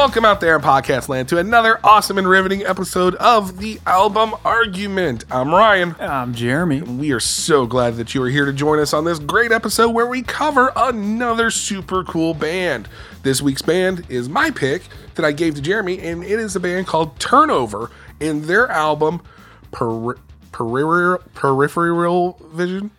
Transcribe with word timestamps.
welcome 0.00 0.24
out 0.24 0.40
there 0.40 0.56
in 0.56 0.62
podcast 0.62 1.10
land 1.10 1.28
to 1.28 1.36
another 1.36 1.78
awesome 1.84 2.16
and 2.16 2.26
riveting 2.26 2.64
episode 2.64 3.14
of 3.16 3.58
the 3.58 3.78
Album 3.86 4.34
Argument. 4.46 5.26
I'm 5.30 5.50
Ryan. 5.50 5.94
I'm 6.00 6.32
Jeremy. 6.32 6.80
We 6.80 7.12
are 7.12 7.20
so 7.20 7.66
glad 7.66 7.96
that 7.96 8.14
you 8.14 8.22
are 8.22 8.30
here 8.30 8.46
to 8.46 8.52
join 8.54 8.78
us 8.78 8.94
on 8.94 9.04
this 9.04 9.18
great 9.18 9.52
episode 9.52 9.90
where 9.90 10.06
we 10.06 10.22
cover 10.22 10.72
another 10.74 11.50
super 11.50 12.02
cool 12.02 12.32
band. 12.32 12.88
This 13.24 13.42
week's 13.42 13.60
band 13.60 14.06
is 14.08 14.26
my 14.26 14.50
pick 14.50 14.84
that 15.16 15.26
I 15.26 15.32
gave 15.32 15.54
to 15.56 15.60
Jeremy, 15.60 15.98
and 15.98 16.24
it 16.24 16.40
is 16.40 16.56
a 16.56 16.60
band 16.60 16.86
called 16.86 17.20
Turnover 17.20 17.90
in 18.20 18.46
their 18.46 18.70
album 18.70 19.20
Peri- 19.70 20.16
Peripheral, 20.50 22.40
Vision. 22.54 22.90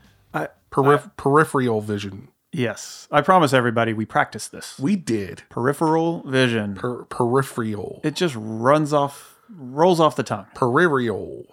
Perif- 0.72 1.18
peripheral 1.18 1.82
Vision. 1.82 2.28
Yes, 2.52 3.08
I 3.12 3.22
promise 3.22 3.54
everybody 3.54 3.94
we 3.94 4.06
practice 4.06 4.48
this. 4.48 4.78
We 4.80 4.96
did. 4.96 5.44
Peripheral 5.50 6.24
vision. 6.24 6.76
Per- 6.76 7.06
peripheral. 7.06 8.02
it 8.04 8.16
just 8.16 8.36
runs 8.38 8.94
off, 8.94 9.40
rolls 9.50 10.00
off 10.00 10.16
the 10.16 10.24
tongue. 10.24 10.48
peripheral. 10.56 11.46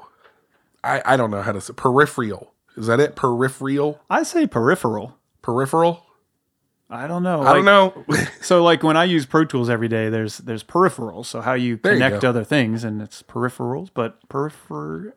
I, 0.85 1.03
I 1.05 1.17
don't 1.17 1.31
know 1.31 1.43
how 1.43 1.53
to 1.53 1.61
say 1.61 1.73
peripheral. 1.75 2.53
Is 2.77 2.87
that 2.87 3.01
it? 3.01 3.17
Peripheral? 3.17 4.01
I 4.09 4.23
say 4.23 4.47
peripheral. 4.47 5.19
Peripheral? 5.43 6.05
I 6.91 7.07
don't 7.07 7.23
know. 7.23 7.43
I 7.43 7.55
don't 7.55 7.65
know. 7.65 8.05
So, 8.41 8.63
like 8.63 8.83
when 8.83 8.97
I 8.97 9.05
use 9.05 9.27
Pro 9.27 9.45
Tools 9.45 9.69
every 9.69 9.89
day, 9.89 10.09
there's 10.09 10.39
there's 10.39 10.65
peripherals. 10.65 11.27
So 11.27 11.43
how 11.43 11.53
you 11.53 11.71
you 11.73 11.77
connect 11.77 12.23
go. 12.23 12.29
other 12.31 12.45
things, 12.45 12.83
and 12.85 13.03
it's 13.03 13.23
peripherals. 13.23 13.91
But 13.93 14.27
peripher. 14.29 15.13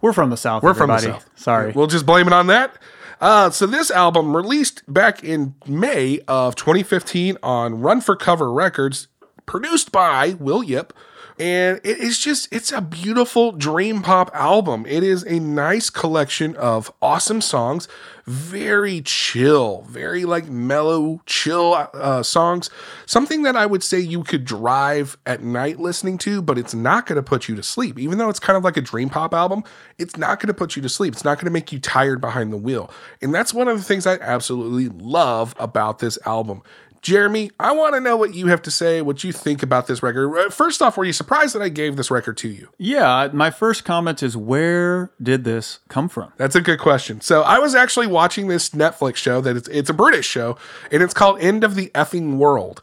We're 0.00 0.12
from 0.14 0.30
the 0.30 0.36
south. 0.38 0.62
We're 0.62 0.72
from 0.72 0.88
the 0.88 0.98
south. 0.98 1.28
Sorry. 1.34 1.72
We'll 1.72 1.86
just 1.88 2.06
blame 2.06 2.28
it 2.28 2.32
on 2.32 2.46
that. 2.46 2.78
Uh, 3.22 3.50
so 3.50 3.68
this 3.68 3.88
album 3.88 4.34
released 4.34 4.82
back 4.92 5.22
in 5.22 5.54
May 5.64 6.18
of 6.26 6.56
2015 6.56 7.38
on 7.40 7.80
Run 7.80 8.00
for 8.00 8.16
Cover 8.16 8.52
Records, 8.52 9.06
produced 9.46 9.92
by 9.92 10.30
Will 10.40 10.60
Yip. 10.60 10.92
And 11.38 11.80
it 11.82 11.98
is 11.98 12.18
just, 12.18 12.52
it's 12.52 12.72
a 12.72 12.80
beautiful 12.80 13.52
dream 13.52 14.02
pop 14.02 14.30
album. 14.34 14.84
It 14.86 15.02
is 15.02 15.22
a 15.24 15.40
nice 15.40 15.90
collection 15.90 16.54
of 16.56 16.92
awesome 17.00 17.40
songs, 17.40 17.88
very 18.26 19.00
chill, 19.00 19.82
very 19.88 20.24
like 20.24 20.48
mellow, 20.48 21.22
chill 21.26 21.74
uh, 21.94 22.22
songs. 22.22 22.70
Something 23.06 23.42
that 23.42 23.56
I 23.56 23.66
would 23.66 23.82
say 23.82 23.98
you 23.98 24.22
could 24.22 24.44
drive 24.44 25.16
at 25.26 25.42
night 25.42 25.80
listening 25.80 26.18
to, 26.18 26.42
but 26.42 26.58
it's 26.58 26.74
not 26.74 27.06
going 27.06 27.16
to 27.16 27.22
put 27.22 27.48
you 27.48 27.56
to 27.56 27.62
sleep. 27.62 27.98
Even 27.98 28.18
though 28.18 28.28
it's 28.28 28.40
kind 28.40 28.56
of 28.56 28.62
like 28.62 28.76
a 28.76 28.82
dream 28.82 29.08
pop 29.08 29.34
album, 29.34 29.64
it's 29.98 30.16
not 30.16 30.38
going 30.38 30.48
to 30.48 30.54
put 30.54 30.76
you 30.76 30.82
to 30.82 30.88
sleep. 30.88 31.14
It's 31.14 31.24
not 31.24 31.38
going 31.38 31.46
to 31.46 31.52
make 31.52 31.72
you 31.72 31.80
tired 31.80 32.20
behind 32.20 32.52
the 32.52 32.58
wheel. 32.58 32.90
And 33.20 33.34
that's 33.34 33.54
one 33.54 33.68
of 33.68 33.78
the 33.78 33.84
things 33.84 34.06
I 34.06 34.18
absolutely 34.18 34.88
love 34.88 35.54
about 35.58 35.98
this 35.98 36.18
album. 36.26 36.62
Jeremy, 37.02 37.50
I 37.58 37.72
want 37.72 37.94
to 37.94 38.00
know 38.00 38.16
what 38.16 38.32
you 38.34 38.46
have 38.46 38.62
to 38.62 38.70
say, 38.70 39.02
what 39.02 39.24
you 39.24 39.32
think 39.32 39.62
about 39.62 39.88
this 39.88 40.02
record. 40.02 40.34
Uh, 40.38 40.50
First 40.50 40.80
off, 40.80 40.96
were 40.96 41.04
you 41.04 41.12
surprised 41.12 41.52
that 41.54 41.60
I 41.60 41.68
gave 41.68 41.96
this 41.96 42.10
record 42.10 42.36
to 42.38 42.48
you? 42.48 42.68
yeah. 42.78 43.28
My 43.32 43.50
first 43.50 43.84
comment 43.84 44.22
is 44.22 44.36
where 44.36 45.10
did 45.20 45.42
this 45.44 45.80
come 45.88 46.08
from? 46.08 46.32
That's 46.36 46.54
a 46.54 46.60
good 46.60 46.78
question. 46.78 47.20
So 47.20 47.42
I 47.42 47.58
was 47.58 47.74
actually 47.74 48.06
watching 48.06 48.46
this 48.48 48.70
Netflix 48.70 49.16
show 49.16 49.40
that 49.40 49.56
it's 49.56 49.68
it's 49.68 49.90
a 49.90 49.94
British 49.94 50.26
show, 50.26 50.56
and 50.92 51.02
it's 51.02 51.12
called 51.14 51.40
End 51.40 51.64
of 51.64 51.74
the 51.74 51.88
Effing 51.94 52.36
World, 52.36 52.80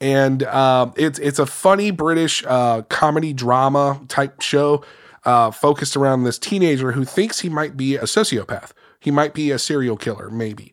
and 0.00 0.42
um, 0.44 0.92
it's 0.96 1.18
it's 1.18 1.38
a 1.38 1.46
funny 1.46 1.90
British 1.90 2.44
uh, 2.46 2.82
comedy 2.82 3.32
drama 3.32 4.00
type 4.08 4.42
show 4.42 4.84
uh, 5.24 5.50
focused 5.50 5.96
around 5.96 6.24
this 6.24 6.38
teenager 6.38 6.92
who 6.92 7.04
thinks 7.06 7.40
he 7.40 7.48
might 7.48 7.76
be 7.76 7.96
a 7.96 8.02
sociopath. 8.02 8.72
He 9.00 9.10
might 9.10 9.32
be 9.34 9.50
a 9.50 9.58
serial 9.58 9.96
killer, 9.96 10.28
maybe, 10.30 10.72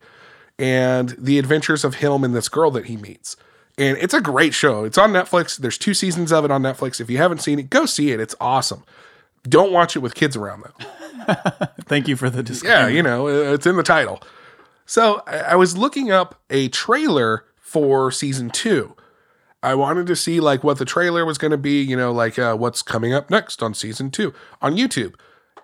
and 0.59 1.15
the 1.17 1.39
adventures 1.39 1.83
of 1.83 1.95
him 1.95 2.23
and 2.23 2.35
this 2.35 2.49
girl 2.49 2.69
that 2.71 2.85
he 2.85 2.97
meets. 2.97 3.37
And 3.77 3.97
it's 3.97 4.13
a 4.13 4.19
great 4.19 4.53
show. 4.53 4.83
It's 4.83 4.97
on 4.97 5.13
Netflix. 5.13 5.57
There's 5.57 5.77
two 5.77 5.93
seasons 5.93 6.33
of 6.33 6.43
it 6.43 6.51
on 6.51 6.61
Netflix. 6.61 6.99
If 6.99 7.09
you 7.09 7.17
haven't 7.17 7.39
seen 7.39 7.59
it, 7.59 7.69
go 7.69 7.85
see 7.85 8.11
it. 8.11 8.19
It's 8.19 8.35
awesome. 8.41 8.83
Don't 9.43 9.71
watch 9.71 9.95
it 9.95 9.99
with 9.99 10.15
kids 10.15 10.35
around 10.35 10.63
though. 10.63 11.35
Thank 11.85 12.09
you 12.09 12.17
for 12.17 12.29
the 12.29 12.43
disclaimer. 12.43 12.75
Yeah, 12.75 12.87
you 12.87 13.01
know, 13.01 13.27
it's 13.27 13.65
in 13.65 13.77
the 13.77 13.83
title. 13.83 14.21
So 14.85 15.23
I 15.25 15.37
I 15.37 15.55
was 15.55 15.77
looking 15.77 16.11
up 16.11 16.41
a 16.49 16.67
trailer 16.69 17.45
for 17.57 18.11
season 18.11 18.49
two. 18.49 18.95
I 19.63 19.75
wanted 19.75 20.07
to 20.07 20.15
see 20.15 20.39
like 20.39 20.63
what 20.63 20.77
the 20.77 20.85
trailer 20.85 21.25
was 21.25 21.37
going 21.37 21.51
to 21.51 21.57
be, 21.57 21.81
you 21.81 21.95
know, 21.95 22.11
like 22.11 22.37
uh, 22.37 22.55
what's 22.55 22.81
coming 22.81 23.13
up 23.13 23.29
next 23.29 23.63
on 23.63 23.73
season 23.73 24.11
two 24.11 24.33
on 24.61 24.75
YouTube. 24.75 25.15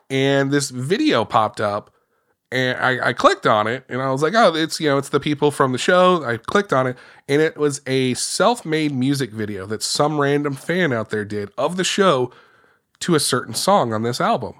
And 0.09 0.51
this 0.51 0.69
video 0.69 1.25
popped 1.25 1.59
up 1.59 1.91
and 2.51 2.78
I, 2.79 3.09
I 3.09 3.13
clicked 3.13 3.47
on 3.47 3.67
it 3.67 3.85
and 3.89 4.01
I 4.01 4.11
was 4.11 4.22
like, 4.22 4.33
oh, 4.35 4.53
it's, 4.56 4.79
you 4.79 4.89
know, 4.89 4.97
it's 4.97 5.09
the 5.09 5.19
people 5.19 5.51
from 5.51 5.72
the 5.72 5.78
show. 5.78 6.23
I 6.23 6.38
clicked 6.38 6.72
on 6.72 6.88
it 6.88 6.97
and 7.28 7.41
it 7.41 7.57
was 7.57 7.81
a 7.88 8.13
self 8.13 8.66
made 8.66 8.91
music 8.91 9.31
video 9.31 9.66
that 9.66 9.81
some 9.83 10.19
random 10.19 10.53
fan 10.53 10.94
out 10.94 11.09
there 11.09 11.25
did 11.25 11.51
of 11.57 11.78
the 11.78 11.83
show 11.83 12.31
to 13.00 13.16
a 13.16 13.19
certain 13.19 13.53
song 13.53 13.94
on 13.94 14.03
this 14.03 14.22
album. 14.22 14.56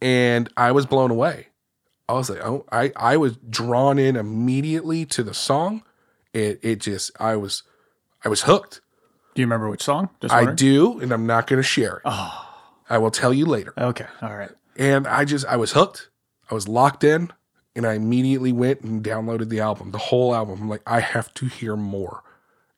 And 0.00 0.48
I 0.56 0.72
was 0.72 0.86
blown 0.86 1.10
away. 1.10 1.48
I 2.08 2.14
was 2.14 2.28
like, 2.28 2.44
oh, 2.44 2.66
I, 2.72 2.92
I 2.96 3.16
was 3.16 3.36
drawn 3.36 3.98
in 3.98 4.16
immediately 4.16 5.06
to 5.06 5.22
the 5.22 5.34
song. 5.34 5.82
It, 6.32 6.58
it 6.62 6.80
just, 6.80 7.12
I 7.20 7.36
was, 7.36 7.62
I 8.24 8.28
was 8.28 8.42
hooked. 8.42 8.80
Do 9.34 9.42
you 9.42 9.46
remember 9.46 9.70
which 9.70 9.82
song? 9.82 10.10
Just 10.20 10.34
I 10.34 10.52
do, 10.52 10.98
and 10.98 11.12
I'm 11.12 11.26
not 11.26 11.46
going 11.46 11.58
to 11.58 11.66
share 11.66 11.98
it. 11.98 12.02
Ah. 12.04 12.48
I 12.90 12.98
will 12.98 13.12
tell 13.12 13.32
you 13.32 13.46
later. 13.46 13.72
Okay. 13.78 14.06
All 14.20 14.36
right. 14.36 14.50
And 14.76 15.06
I 15.06 15.24
just, 15.24 15.46
I 15.46 15.56
was 15.56 15.72
hooked. 15.72 16.10
I 16.50 16.54
was 16.54 16.68
locked 16.68 17.04
in, 17.04 17.32
and 17.76 17.86
I 17.86 17.94
immediately 17.94 18.52
went 18.52 18.80
and 18.80 19.02
downloaded 19.02 19.48
the 19.48 19.60
album, 19.60 19.92
the 19.92 19.98
whole 19.98 20.34
album. 20.34 20.62
I'm 20.62 20.68
like, 20.68 20.82
I 20.86 21.00
have 21.00 21.32
to 21.34 21.46
hear 21.46 21.76
more. 21.76 22.22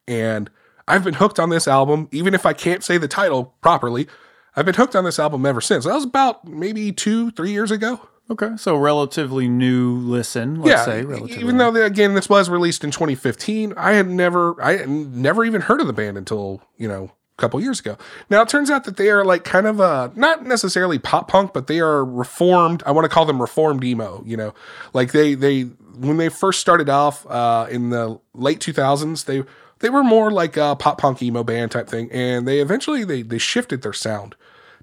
And 0.07 0.51
I've 0.87 1.05
been 1.05 1.15
hooked 1.15 1.41
on 1.41 1.49
this 1.49 1.67
album, 1.67 2.09
even 2.13 2.35
if 2.35 2.45
I 2.45 2.53
can't 2.53 2.85
say 2.85 2.99
the 2.99 3.09
title 3.09 3.55
properly. 3.61 4.09
I've 4.55 4.67
been 4.67 4.75
hooked 4.75 4.95
on 4.95 5.05
this 5.05 5.19
album 5.19 5.47
ever 5.47 5.61
since. 5.61 5.85
That 5.85 5.95
was 5.95 6.05
about 6.05 6.47
maybe 6.47 6.93
two, 6.93 7.31
three 7.31 7.53
years 7.53 7.71
ago. 7.71 8.01
Okay. 8.31 8.57
So 8.57 8.77
relatively 8.77 9.49
new 9.49 9.95
listen. 9.97 10.63
Let's 10.63 10.85
say 10.85 11.03
relatively. 11.05 11.43
even 11.43 11.57
though 11.57 11.71
the, 11.71 11.85
again 11.85 12.15
this 12.15 12.29
was 12.29 12.49
released 12.49 12.85
in 12.85 12.91
2015, 12.91 13.75
I 13.77 13.93
had 13.93 14.09
never 14.09 14.63
I 14.63 14.79
had 14.79 14.89
never 14.89 15.45
even 15.45 15.63
heard 15.63 15.81
of 15.81 15.87
the 15.87 15.93
band 15.93 16.17
until 16.17 16.63
you 16.77 16.89
know 16.89 17.11
couple 17.43 17.61
years 17.61 17.81
ago. 17.81 17.99
Now 18.31 18.43
it 18.43 18.49
turns 18.49 18.71
out 18.71 18.85
that 18.85 18.97
they 18.97 19.11
are 19.11 19.25
like 19.25 19.45
kind 19.45 19.67
of 19.67 19.81
a 19.81 20.13
not 20.15 20.47
necessarily 20.47 20.99
pop 20.99 21.29
punk, 21.29 21.53
but 21.53 21.67
they 21.67 21.81
are 21.81 22.05
reformed. 22.05 22.83
I 22.87 22.93
want 22.93 23.05
to 23.05 23.09
call 23.09 23.27
them 23.27 23.41
reformed 23.41 23.85
emo. 23.85 24.23
You 24.25 24.37
know, 24.37 24.55
like 24.95 25.13
they 25.13 25.35
they 25.35 25.63
when 25.63 26.17
they 26.17 26.29
first 26.29 26.61
started 26.61 26.89
off 26.89 27.27
uh, 27.29 27.67
in 27.71 27.91
the 27.91 28.19
late 28.33 28.61
2000s, 28.61 29.25
they 29.27 29.43
they 29.81 29.91
were 29.91 30.05
more 30.05 30.31
like 30.31 30.57
a 30.57 30.77
pop 30.77 30.99
punk 30.99 31.23
emo 31.23 31.43
band 31.43 31.73
type 31.73 31.89
thing, 31.89 32.11
and 32.13 32.47
they 32.47 32.61
eventually 32.61 33.05
they 33.05 33.23
they 33.23 33.39
shifted 33.39 33.83
their 33.83 33.93
sound 33.93 34.37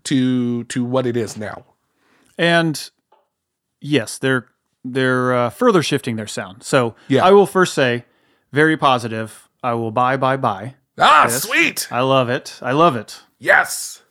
to 0.04 0.66
to 0.66 0.84
what 0.84 1.06
it 1.08 1.18
is 1.18 1.38
now. 1.38 1.66
And 2.38 2.90
yes, 3.82 4.18
they're 4.18 4.48
they're 4.84 5.34
uh, 5.34 5.50
further 5.50 5.82
shifting 5.84 6.16
their 6.16 6.28
sound. 6.28 6.64
So 6.64 6.96
Yeah. 7.08 7.26
I 7.26 7.32
will 7.32 7.46
first 7.46 7.74
say, 7.74 8.06
very 8.52 8.78
positive. 8.78 9.50
I 9.62 9.74
will 9.74 9.92
buy, 9.92 10.18
buy, 10.18 10.38
buy. 10.38 10.76
Ah, 11.00 11.24
Yes. 11.24 11.44
sweet. 11.44 11.88
I 11.92 12.02
love 12.02 12.30
it. 12.30 12.60
I 12.62 12.72
love 12.72 12.96
it. 12.96 13.22
Yes. 13.40 14.02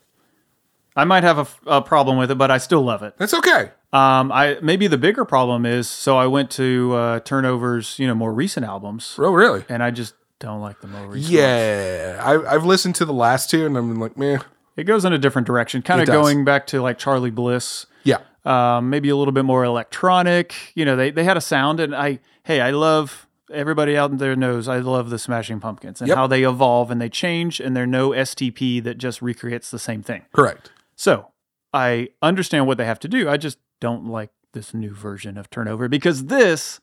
I 0.96 1.04
might 1.04 1.22
have 1.22 1.56
a 1.66 1.80
problem 1.82 2.16
with 2.18 2.30
it, 2.30 2.34
but 2.36 2.50
I 2.50 2.58
still 2.58 2.82
love 2.82 3.02
it. 3.02 3.14
That's 3.18 3.34
okay. 3.34 3.70
Um, 3.92 4.32
I 4.32 4.58
maybe 4.60 4.86
the 4.88 4.98
bigger 4.98 5.24
problem 5.24 5.64
is 5.64 5.88
so 5.88 6.16
I 6.18 6.26
went 6.26 6.50
to 6.52 6.94
uh, 6.94 7.20
Turnover's, 7.20 7.98
you 7.98 8.06
know, 8.06 8.14
more 8.14 8.32
recent 8.32 8.66
albums, 8.66 9.14
Oh, 9.18 9.32
really? 9.32 9.64
and 9.68 9.82
I 9.82 9.90
just 9.90 10.14
don't 10.40 10.60
like 10.60 10.80
the 10.80 10.88
more 10.88 11.06
recent. 11.06 11.32
Yeah, 11.32 12.20
I, 12.22 12.54
I've 12.54 12.64
listened 12.64 12.96
to 12.96 13.04
the 13.04 13.12
last 13.14 13.48
two, 13.48 13.64
and 13.64 13.76
I'm 13.78 13.98
like, 13.98 14.16
man, 14.18 14.40
It 14.76 14.84
goes 14.84 15.04
in 15.04 15.12
a 15.12 15.18
different 15.18 15.46
direction, 15.46 15.82
kind 15.82 16.00
It 16.00 16.08
of 16.08 16.14
does. 16.14 16.22
going 16.22 16.44
back 16.44 16.66
to 16.68 16.82
like 16.82 16.98
Charly 16.98 17.30
Bliss. 17.34 17.86
yeah, 18.04 18.18
um, 18.44 18.90
maybe 18.90 19.08
a 19.08 19.16
little 19.16 19.32
bit 19.32 19.44
more 19.44 19.64
electronic. 19.64 20.54
You 20.74 20.84
know, 20.84 20.96
they, 20.96 21.10
they 21.10 21.24
had 21.24 21.36
a 21.36 21.40
sound, 21.40 21.78
and 21.80 21.94
I 21.94 22.18
hey, 22.42 22.60
I 22.60 22.70
love 22.72 23.26
everybody 23.52 23.96
out 23.96 24.16
there 24.18 24.36
knows 24.36 24.68
I 24.68 24.78
love 24.78 25.10
the 25.10 25.18
Smashing 25.18 25.60
Pumpkins 25.60 26.00
and 26.00 26.08
Yep. 26.08 26.16
how 26.16 26.26
they 26.26 26.42
evolve 26.44 26.90
and 26.90 27.00
they 27.00 27.08
change, 27.08 27.60
and 27.60 27.76
they're 27.76 27.86
no 27.86 28.10
STP 28.10 28.82
that 28.84 28.98
just 28.98 29.20
recreates 29.22 29.70
the 29.70 29.78
same 29.78 30.02
thing. 30.02 30.22
correct. 30.32 30.70
So 30.96 31.28
I 31.72 32.08
understand 32.22 32.66
what 32.66 32.76
they 32.78 32.84
have 32.86 32.98
to 33.00 33.08
do. 33.08 33.28
I 33.28 33.36
just 33.36 33.58
don't 33.80 34.06
like 34.06 34.30
this 34.52 34.74
new 34.74 34.92
version 34.94 35.38
of 35.38 35.48
Turnover 35.50 35.88
because 35.88 36.24
this 36.26 36.80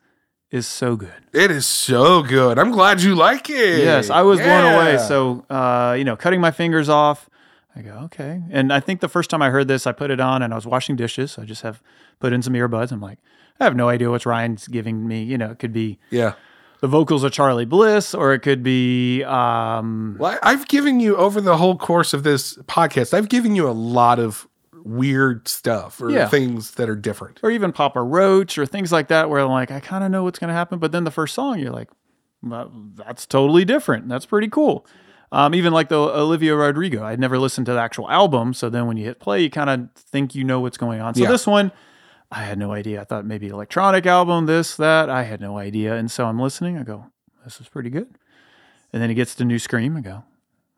is 0.52 0.68
so 0.68 0.96
good. 0.96 1.12
It 1.34 1.52
is 1.52 1.66
so 1.66 2.22
good. 2.22 2.58
I'm 2.60 2.72
glad 2.72 3.02
you 3.02 3.16
like 3.16 3.50
it. 3.50 3.80
Yes, 3.84 4.10
I 4.10 4.22
was 4.22 4.40
blown 4.40 4.74
away. 4.74 4.98
So, 5.00 5.44
uh, 5.50 5.96
you 5.98 6.04
know, 6.06 6.16
cutting 6.16 6.40
my 6.40 6.52
fingers 6.52 6.88
off, 6.88 7.30
I 7.76 7.82
go, 7.82 7.92
okay. 8.06 8.42
And 8.52 8.72
I 8.72 8.80
think 8.80 9.02
the 9.02 9.10
first 9.10 9.30
time 9.30 9.42
I 9.42 9.50
heard 9.50 9.68
this, 9.68 9.86
I 9.86 9.92
put 9.92 10.12
it 10.12 10.22
on 10.22 10.42
and 10.42 10.54
I 10.54 10.56
was 10.56 10.66
washing 10.66 10.96
dishes. 10.96 11.38
I 11.38 11.44
just 11.44 11.64
have 11.64 11.82
put 12.22 12.32
in 12.32 12.42
some 12.42 12.54
earbuds. 12.54 12.92
I'm 12.94 13.02
like, 13.02 13.20
I 13.60 13.66
have 13.66 13.76
no 13.76 13.90
idea 13.90 14.10
what 14.10 14.26
Ryan's 14.26 14.68
giving 14.68 15.06
me. 15.08 15.24
You 15.24 15.38
know, 15.38 15.50
it 15.52 15.60
could 15.60 15.74
be 15.74 15.98
yeah. 16.10 16.36
The 16.82 16.88
vocals 16.88 17.24
of 17.24 17.32
Charly 17.32 17.66
Bliss, 17.66 18.14
or 18.14 18.34
it 18.34 18.40
could 18.40 18.62
be, 18.62 19.24
um, 19.24 20.16
Well, 20.20 20.38
I've 20.44 20.68
given 20.68 21.00
you 21.00 21.16
over 21.16 21.42
the 21.42 21.58
whole 21.58 21.78
course 21.78 22.14
of 22.14 22.24
this 22.24 22.56
podcast. 22.64 23.14
I've 23.14 23.30
given 23.30 23.56
you 23.56 23.68
a 23.68 23.72
lot 23.72 24.20
of 24.20 24.48
weird 24.84 25.48
stuff 25.48 26.00
or 26.00 26.12
Yeah. 26.12 26.28
things 26.28 26.72
that 26.72 26.90
are 26.90 26.96
different. 26.96 27.40
or 27.42 27.50
even 27.50 27.72
Papa 27.72 28.02
Roach, 28.02 28.58
or 28.58 28.66
things 28.68 28.92
like 28.92 29.08
that, 29.08 29.30
where 29.30 29.40
I'm 29.42 29.50
like, 29.50 29.72
I 29.72 29.80
kind 29.80 30.04
of 30.04 30.12
know 30.12 30.24
what's 30.24 30.38
going 30.38 30.50
to 30.50 30.54
happen. 30.54 30.78
But 30.80 30.92
then 30.92 31.06
the 31.06 31.12
first 31.12 31.34
song, 31.34 31.58
you're 31.60 31.72
like, 31.72 31.90
well, 32.44 32.72
that's 32.96 33.26
totally 33.26 33.66
different. 33.66 34.08
That's 34.10 34.26
pretty 34.28 34.48
cool. 34.50 34.86
Um, 35.32 35.56
even 35.56 35.74
like 35.74 35.90
the 35.90 35.98
Olivia 35.98 36.56
Rodrigo, 36.56 37.04
I'd 37.04 37.20
never 37.20 37.40
listened 37.40 37.66
to 37.66 37.74
the 37.74 37.80
actual 37.82 38.10
album. 38.12 38.54
So 38.54 38.70
then 38.70 38.86
when 38.86 38.96
you 38.98 39.06
hit 39.06 39.20
play, 39.20 39.42
you 39.42 39.50
kind 39.50 39.70
of 39.72 39.90
think 40.00 40.36
you 40.36 40.44
know 40.44 40.60
what's 40.60 40.78
going 40.78 41.02
on. 41.02 41.16
So 41.16 41.24
Yeah. 41.24 41.30
this 41.32 41.48
one, 41.48 41.72
I 42.32 42.44
had 42.44 42.58
no 42.58 42.72
idea. 42.72 43.02
I 43.02 43.04
thought 43.04 43.26
maybe 43.26 43.48
electronic 43.48 44.06
album, 44.06 44.46
this, 44.46 44.76
that. 44.78 45.10
I 45.10 45.24
had 45.24 45.42
no 45.42 45.58
idea. 45.58 45.96
And 45.96 46.10
so 46.10 46.26
I'm 46.26 46.40
listening. 46.40 46.78
I 46.78 46.84
go, 46.84 47.06
this 47.44 47.62
is 47.62 47.70
pretty 47.70 47.90
good. 47.90 48.18
And 48.92 49.02
then 49.02 49.10
he 49.10 49.16
gets 49.16 49.36
to 49.36 49.46
New 49.46 49.60
Scream. 49.60 49.96
I 49.98 50.02
go, 50.02 50.24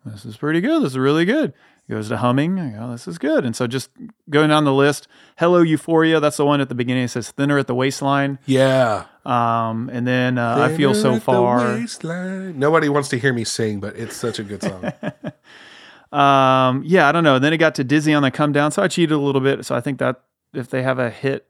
this 0.06 0.26
is 0.26 0.38
pretty 0.38 0.62
good. 0.62 0.84
This 0.84 0.92
is 0.92 0.98
really 0.98 1.26
good. 1.26 1.54
He 1.88 1.94
goes 1.94 2.10
to 2.10 2.18
humming. 2.18 2.60
I 2.60 2.72
go, 2.72 2.92
this 2.92 3.08
is 3.08 3.18
good. 3.18 3.46
And 3.46 3.56
so 3.56 3.66
just 3.66 3.90
going 4.30 4.50
down 4.50 4.66
the 4.66 4.74
list, 4.74 5.08
Hello 5.38 5.62
Euphoria. 5.62 6.20
That's 6.20 6.38
the 6.38 6.46
one 6.46 6.60
at 6.60 6.70
the 6.70 6.76
beginning. 6.76 7.04
It 7.04 7.10
says 7.10 7.32
thinner 7.32 7.58
at 7.58 7.68
the 7.68 7.76
waistline. 7.76 8.40
Yeah. 8.46 9.06
Um, 9.26 9.90
and 9.92 10.06
then 10.06 10.38
uh, 10.38 10.58
I 10.60 10.76
feel 10.76 10.94
so 10.94 11.20
far. 11.20 11.60
Nobody 12.60 12.90
wants 12.90 13.10
to 13.10 13.20
hear 13.20 13.34
me 13.34 13.46
sing, 13.46 13.80
but 13.80 13.96
it's 13.96 14.16
such 14.16 14.40
a 14.40 14.44
good 14.44 14.62
song. 14.62 14.92
Um, 16.12 16.84
yeah, 16.86 17.10
I 17.10 17.12
don't 17.12 17.24
know. 17.24 17.36
And 17.36 17.44
Then 17.44 17.54
it 17.54 17.58
got 17.58 17.76
to 17.76 17.84
Dizzy 17.84 18.14
on 18.14 18.24
the 18.24 18.32
come 18.32 18.54
down. 18.54 18.72
So 18.72 18.82
I 18.82 18.88
cheated 18.88 19.12
a 19.12 19.18
little 19.20 19.42
bit. 19.42 19.66
So 19.66 19.76
I 19.76 19.82
think 19.82 20.00
that 20.00 20.22
if 20.54 20.70
they 20.70 20.84
have 20.84 21.00
a 21.00 21.10
hit, 21.10 21.46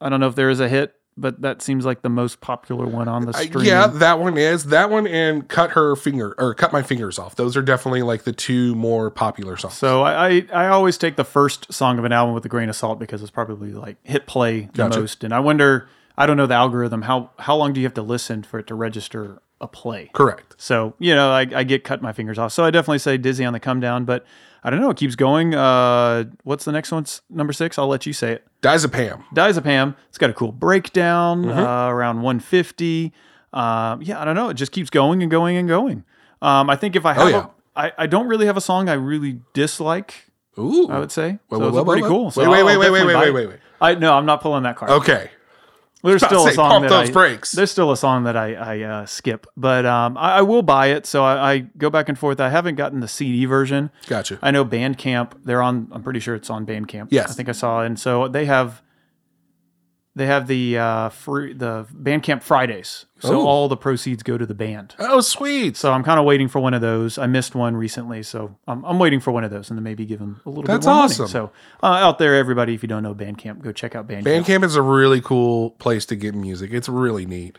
I 0.00 0.08
don't 0.08 0.20
know 0.20 0.28
if 0.28 0.34
there 0.34 0.50
is 0.50 0.60
a 0.60 0.68
hit, 0.68 0.94
but 1.16 1.42
that 1.42 1.60
seems 1.60 1.84
like 1.84 2.02
the 2.02 2.08
most 2.08 2.40
popular 2.40 2.86
one 2.86 3.06
on 3.08 3.26
the 3.26 3.36
I- 3.36 3.44
stream. 3.46 3.64
yeah, 3.66 3.86
that 3.86 4.18
one 4.18 4.38
is 4.38 4.64
that 4.66 4.88
one 4.90 5.06
and 5.06 5.46
cut 5.48 5.70
her 5.72 5.94
finger 5.96 6.34
or 6.38 6.54
cut 6.54 6.72
my 6.72 6.82
fingers 6.82 7.18
off. 7.18 7.36
Those 7.36 7.56
are 7.56 7.62
definitely 7.62 8.02
like 8.02 8.22
the 8.24 8.32
two 8.32 8.74
more 8.74 9.10
popular 9.10 9.56
songs. 9.56 9.74
So 9.74 10.02
I, 10.02 10.28
I 10.28 10.46
I 10.52 10.68
always 10.68 10.96
take 10.98 11.16
the 11.16 11.24
first 11.24 11.72
song 11.72 11.98
of 11.98 12.04
an 12.04 12.12
album 12.12 12.34
with 12.34 12.44
a 12.44 12.48
grain 12.48 12.68
of 12.68 12.76
salt 12.76 12.98
because 12.98 13.20
it's 13.22 13.30
probably 13.30 13.72
like 13.72 13.96
hit 14.04 14.26
play 14.26 14.62
the 14.62 14.68
Gotcha. 14.72 15.00
most. 15.00 15.22
And 15.24 15.34
I 15.34 15.40
wonder, 15.40 15.86
I 16.16 16.24
don't 16.26 16.36
know 16.38 16.46
the 16.46 16.54
algorithm. 16.54 17.02
How 17.02 17.30
how 17.38 17.56
long 17.56 17.72
do 17.74 17.80
you 17.80 17.86
have 17.86 17.94
to 17.94 18.02
listen 18.02 18.42
for 18.42 18.58
it 18.60 18.66
to 18.68 18.74
register 18.74 19.42
a 19.62 19.66
play? 19.68 20.10
Correct. 20.12 20.54
So 20.58 20.94
you 20.98 21.14
know, 21.14 21.30
I, 21.30 21.40
I 21.54 21.62
get 21.64 21.84
cut 21.84 22.02
my 22.02 22.12
fingers 22.12 22.38
off. 22.38 22.52
So 22.52 22.64
I 22.64 22.70
definitely 22.70 22.98
say 22.98 23.16
Dizzy 23.16 23.44
on 23.44 23.52
the 23.54 23.60
come 23.60 23.80
down, 23.80 24.04
but 24.04 24.26
I 24.64 24.70
don't 24.70 24.80
know. 24.80 24.90
It 24.90 24.96
keeps 24.96 25.16
going. 25.16 25.54
Uh, 25.54 26.24
what's 26.44 26.64
the 26.64 26.72
next 26.72 26.92
one's 26.92 27.22
number 27.30 27.52
six? 27.52 27.78
I'll 27.78 27.88
let 27.88 28.06
you 28.06 28.12
say 28.12 28.32
it. 28.32 28.46
Diazepam. 28.62 29.24
Diazepam. 29.34 29.96
It's 30.08 30.18
got 30.18 30.30
a 30.30 30.34
cool 30.34 30.52
breakdown 30.52 31.44
Mm-hmm. 31.44 31.58
uh, 31.58 31.88
around 31.88 32.22
150. 32.22 33.12
Um, 33.52 34.02
yeah, 34.02 34.20
I 34.20 34.24
don't 34.24 34.34
know. 34.36 34.48
It 34.50 34.54
just 34.54 34.70
keeps 34.72 34.88
going 34.90 35.20
and 35.22 35.30
going 35.30 35.56
and 35.56 35.68
going. 35.68 36.04
Um, 36.40 36.70
I 36.70 36.76
think 36.76 36.94
if 36.96 37.04
I 37.04 37.12
have, 37.14 37.22
Oh, 37.26 37.28
yeah. 37.28 37.46
a, 37.76 37.80
I, 37.80 37.92
I 37.98 38.06
don't 38.06 38.28
really 38.28 38.46
have 38.46 38.56
a 38.56 38.60
song 38.60 38.88
I 38.88 38.94
really 38.94 39.40
dislike. 39.52 40.30
Ooh. 40.58 40.88
I 40.88 40.98
would 40.98 41.10
say. 41.10 41.38
Wait, 41.50 41.58
so 41.58 41.58
wait, 41.58 41.66
it's 41.68 41.76
wait, 41.76 41.84
pretty 41.86 42.02
wait, 42.02 42.08
cool. 42.08 42.24
wait, 42.26 42.32
So 42.34 42.40
wait, 42.42 42.46
I'll 42.58 42.66
wait, 42.66 42.76
wait, 42.78 42.90
wait, 42.90 43.04
wait, 43.06 43.32
wait, 43.32 43.46
wait. 43.48 43.58
I 43.80 43.94
no, 43.96 44.14
I'm 44.14 44.26
not 44.26 44.40
pulling 44.42 44.62
that 44.64 44.76
card. 44.76 44.90
Okay. 44.92 45.30
There's 46.02 46.24
still 46.24 46.46
a 46.46 46.52
song 46.52 46.82
that 46.82 46.92
I, 46.92 47.10
brakes. 47.10 47.52
There's 47.52 47.70
still 47.70 47.92
a 47.92 47.96
song 47.96 48.24
that 48.24 48.36
I, 48.36 48.54
I 48.54 48.80
uh, 48.80 49.06
skip, 49.06 49.46
but 49.56 49.86
um, 49.86 50.16
I, 50.16 50.38
I 50.38 50.42
will 50.42 50.62
buy 50.62 50.88
it. 50.88 51.06
So 51.06 51.22
I, 51.24 51.52
I 51.52 51.58
go 51.58 51.90
back 51.90 52.08
and 52.08 52.18
forth. 52.18 52.40
I 52.40 52.48
haven't 52.48 52.74
gotten 52.74 53.00
the 53.00 53.08
CD 53.08 53.44
version. 53.44 53.90
Gotcha. 54.06 54.38
I 54.42 54.50
know 54.50 54.64
Bandcamp. 54.64 55.32
They're 55.44 55.62
on. 55.62 55.88
I'm 55.92 56.02
pretty 56.02 56.20
sure 56.20 56.34
it's 56.34 56.50
on 56.50 56.66
Bandcamp. 56.66 57.08
Yes. 57.10 57.30
I 57.30 57.34
think 57.34 57.48
I 57.48 57.52
saw, 57.52 57.82
and 57.82 57.98
so 57.98 58.28
they 58.28 58.46
have. 58.46 58.82
They 60.14 60.26
have 60.26 60.46
the 60.46 60.76
uh, 60.76 61.08
free 61.08 61.54
the 61.54 61.86
Bandcamp 61.90 62.42
Fridays, 62.42 63.06
so 63.18 63.40
Oh. 63.40 63.46
all 63.46 63.68
the 63.68 63.78
proceeds 63.78 64.22
go 64.22 64.36
to 64.36 64.44
the 64.44 64.52
band. 64.54 64.94
Oh, 64.98 65.22
sweet. 65.22 65.74
So 65.74 65.90
I'm 65.90 66.02
kind 66.02 66.20
of 66.20 66.26
waiting 66.26 66.48
for 66.48 66.60
one 66.60 66.74
of 66.74 66.82
those. 66.82 67.16
I 67.16 67.26
missed 67.26 67.54
one 67.54 67.76
recently, 67.76 68.22
so 68.22 68.54
I'm, 68.68 68.84
I'm 68.84 68.98
waiting 68.98 69.20
for 69.20 69.30
one 69.30 69.42
of 69.42 69.50
those, 69.50 69.70
and 69.70 69.78
then 69.78 69.84
maybe 69.84 70.04
give 70.04 70.18
them 70.18 70.42
a 70.44 70.50
little 70.50 70.64
That's 70.64 70.84
bit 70.84 70.92
more 70.92 71.04
awesome. 71.04 71.22
money. 71.22 71.32
So 71.32 71.50
uh, 71.82 71.86
out 71.86 72.18
there, 72.18 72.34
everybody, 72.36 72.74
if 72.74 72.82
you 72.82 72.88
don't 72.88 73.02
know 73.02 73.14
Bandcamp, 73.14 73.62
go 73.62 73.72
check 73.72 73.94
out 73.94 74.06
Bandcamp. 74.06 74.24
Bandcamp 74.44 74.64
is 74.64 74.76
a 74.76 74.82
really 74.82 75.22
cool 75.22 75.70
place 75.70 76.04
to 76.06 76.16
get 76.16 76.34
music. 76.34 76.72
It's 76.74 76.90
really 76.90 77.24
neat. 77.24 77.58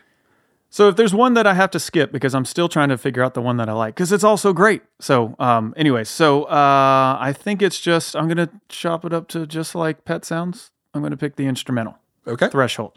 So 0.70 0.88
if 0.88 0.94
there's 0.96 1.14
one 1.14 1.34
that 1.34 1.46
I 1.48 1.54
have 1.54 1.70
to 1.72 1.80
skip 1.80 2.12
because 2.12 2.34
I'm 2.36 2.44
still 2.44 2.68
trying 2.68 2.88
to 2.88 2.98
figure 2.98 3.22
out 3.24 3.34
the 3.34 3.42
one 3.42 3.56
that 3.58 3.68
I 3.68 3.72
like 3.72 3.94
because 3.96 4.10
it's 4.12 4.24
also 4.24 4.52
great. 4.52 4.82
So 5.00 5.34
um 5.38 5.72
anyway, 5.76 6.02
so 6.04 6.44
uh 6.44 7.16
I 7.20 7.32
think 7.32 7.62
it's 7.62 7.78
just 7.80 8.16
I'm 8.16 8.26
gonna 8.26 8.50
chop 8.68 9.04
it 9.04 9.12
up 9.12 9.28
to 9.28 9.46
just 9.46 9.74
like 9.76 10.04
Pet 10.04 10.24
Sounds. 10.24 10.70
I'm 10.92 11.00
gonna 11.02 11.16
pick 11.16 11.36
the 11.36 11.46
instrumental 11.46 11.98
Okay. 12.26 12.48
Threshold. 12.48 12.92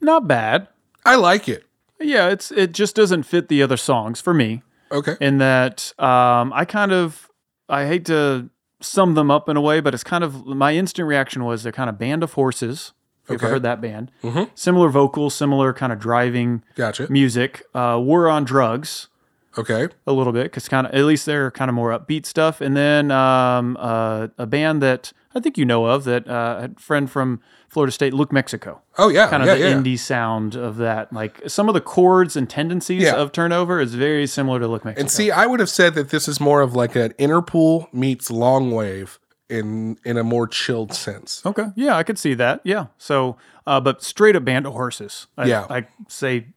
Not 0.00 0.28
bad. 0.28 0.68
I 1.06 1.16
like 1.16 1.48
it. 1.48 1.64
Yeah, 1.98 2.28
it's 2.28 2.50
it 2.50 2.72
just 2.72 2.94
doesn't 2.94 3.22
fit 3.22 3.48
the 3.48 3.62
other 3.62 3.76
songs 3.76 4.20
for 4.20 4.34
me. 4.34 4.62
Okay. 4.92 5.16
in 5.20 5.38
that 5.38 5.92
um, 5.98 6.52
I 6.52 6.64
kind 6.64 6.92
of 6.92 7.28
I 7.68 7.86
hate 7.86 8.04
to 8.06 8.50
sum 8.80 9.14
them 9.14 9.30
up 9.30 9.48
in 9.48 9.56
a 9.56 9.60
way, 9.60 9.80
but 9.80 9.94
it's 9.94 10.04
kind 10.04 10.22
of 10.24 10.44
my 10.46 10.74
instant 10.74 11.08
reaction 11.08 11.44
was 11.44 11.62
they're 11.62 11.72
kind 11.72 11.88
of 11.90 11.98
band 11.98 12.22
of 12.22 12.34
horses. 12.34 12.92
If 13.24 13.30
you've 13.30 13.42
ever 13.44 13.52
heard 13.54 13.62
that 13.62 13.80
band? 13.80 14.10
Mhm. 14.24 14.50
Similar 14.56 14.88
vocals, 14.88 15.32
similar 15.34 15.72
kind 15.72 15.92
of 15.92 16.00
driving 16.00 16.64
Gotcha. 16.74 17.06
music. 17.10 17.62
Uh, 17.72 17.98
War 18.02 18.28
on 18.28 18.44
Drugs 18.44 19.08
Okay. 19.58 19.88
a 20.06 20.12
little 20.12 20.32
bit 20.32 20.44
because 20.44 20.68
kind 20.68 20.86
of 20.86 20.94
at 20.94 21.04
least 21.04 21.26
they're 21.26 21.50
kind 21.50 21.68
of 21.68 21.74
more 21.74 21.90
upbeat 21.90 22.26
stuff. 22.26 22.60
And 22.60 22.76
then 22.76 23.10
um, 23.10 23.76
uh, 23.80 24.28
a 24.38 24.46
band 24.46 24.82
that 24.82 25.12
I 25.34 25.40
think 25.40 25.56
you 25.58 25.64
know 25.64 25.86
of 25.86 26.04
that 26.04 26.28
uh, 26.28 26.68
a 26.76 26.80
friend 26.80 27.10
from 27.10 27.40
Florida 27.68 27.90
State, 27.92 28.12
Look 28.12 28.32
Mexico 28.32 28.82
Oh 28.98 29.08
yeah. 29.08 29.28
kind 29.28 29.42
of 29.42 29.46
yeah, 29.48 29.54
the 29.54 29.60
yeah. 29.70 29.72
indie 29.74 29.98
sound 29.98 30.54
of 30.54 30.76
that. 30.76 31.12
Like 31.12 31.40
some 31.48 31.68
of 31.68 31.74
the 31.74 31.80
chords 31.80 32.36
and 32.36 32.48
tendencies 32.48 33.02
Yeah. 33.02 33.14
of 33.16 33.32
Turnover 33.32 33.80
is 33.80 33.94
very 33.94 34.26
similar 34.26 34.60
to 34.60 34.68
Look 34.68 34.84
Mexico. 34.84 35.00
And 35.00 35.10
see, 35.10 35.30
I 35.30 35.46
would 35.46 35.60
have 35.60 35.70
said 35.70 35.94
that 35.94 36.10
this 36.10 36.28
is 36.28 36.38
more 36.40 36.60
of 36.60 36.74
like 36.74 36.94
an 36.96 37.12
Interpol 37.18 37.92
meets 37.94 38.30
Long 38.30 38.70
Wave 38.72 39.18
in 39.48 39.98
in 40.04 40.16
a 40.16 40.24
more 40.24 40.46
chilled 40.46 40.94
sense. 40.94 41.42
Okay. 41.44 41.66
Yeah, 41.76 41.96
I 41.96 42.02
could 42.02 42.18
see 42.18 42.34
that. 42.34 42.60
Yeah. 42.64 42.86
So, 42.98 43.36
uh, 43.66 43.80
but 43.80 44.02
straight 44.02 44.34
up 44.36 44.44
Band 44.44 44.66
of 44.66 44.72
Horses. 44.72 45.26
I, 45.36 45.46
Yeah. 45.46 45.66
I 45.68 45.86
say 46.08 46.48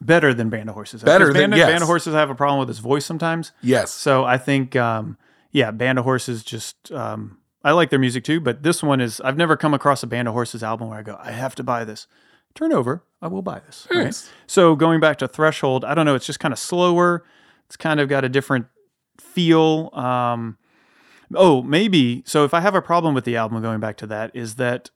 better 0.00 0.32
than 0.34 0.48
Band 0.50 0.68
of 0.68 0.74
Horses. 0.74 1.02
Better 1.02 1.26
Because 1.26 1.40
than- 1.40 1.50
Band, 1.50 1.58
yes. 1.58 1.68
Band 1.70 1.82
of 1.82 1.88
Horses 1.88 2.14
I 2.14 2.20
have 2.20 2.30
a 2.30 2.34
problem 2.34 2.58
with 2.58 2.68
his 2.68 2.78
voice 2.78 3.04
sometimes. 3.04 3.52
Yes. 3.62 3.90
So 3.92 4.24
I 4.24 4.38
think, 4.38 4.76
um, 4.76 5.16
yeah, 5.52 5.70
Band 5.70 5.98
of 5.98 6.04
Horses 6.04 6.42
just, 6.42 6.90
um, 6.92 7.38
I 7.62 7.72
like 7.72 7.90
their 7.90 7.98
music 7.98 8.24
too, 8.24 8.40
but 8.40 8.62
this 8.62 8.82
one 8.82 9.00
is, 9.00 9.20
I've 9.20 9.36
never 9.36 9.56
come 9.56 9.74
across 9.74 10.02
a 10.02 10.06
Band 10.06 10.28
of 10.28 10.34
Horses 10.34 10.62
album 10.62 10.88
where 10.88 10.98
I 10.98 11.02
go, 11.02 11.18
I 11.22 11.32
have 11.32 11.54
to 11.56 11.62
buy 11.62 11.84
this. 11.84 12.06
Turnover, 12.54 13.04
I 13.22 13.28
will 13.28 13.42
buy 13.42 13.60
this. 13.60 13.86
right? 13.90 14.04
Nice. 14.04 14.28
So 14.46 14.74
going 14.74 14.98
back 15.00 15.18
to 15.18 15.28
Threshold, 15.28 15.84
I 15.84 15.94
don't 15.94 16.06
know, 16.06 16.14
it's 16.14 16.26
just 16.26 16.40
kind 16.40 16.52
of 16.52 16.58
slower. 16.58 17.22
It's 17.66 17.76
kind 17.76 18.00
of 18.00 18.08
got 18.08 18.24
a 18.24 18.28
different 18.28 18.66
feel. 19.20 19.90
Um, 19.92 20.58
oh, 21.34 21.62
maybe. 21.62 22.22
So 22.26 22.44
if 22.44 22.54
I 22.54 22.60
have 22.60 22.74
a 22.74 22.82
problem 22.82 23.14
with 23.14 23.24
the 23.24 23.36
album, 23.36 23.60
going 23.62 23.78
back 23.80 23.96
to 23.98 24.06
that, 24.08 24.34
is 24.34 24.56
that 24.56 24.90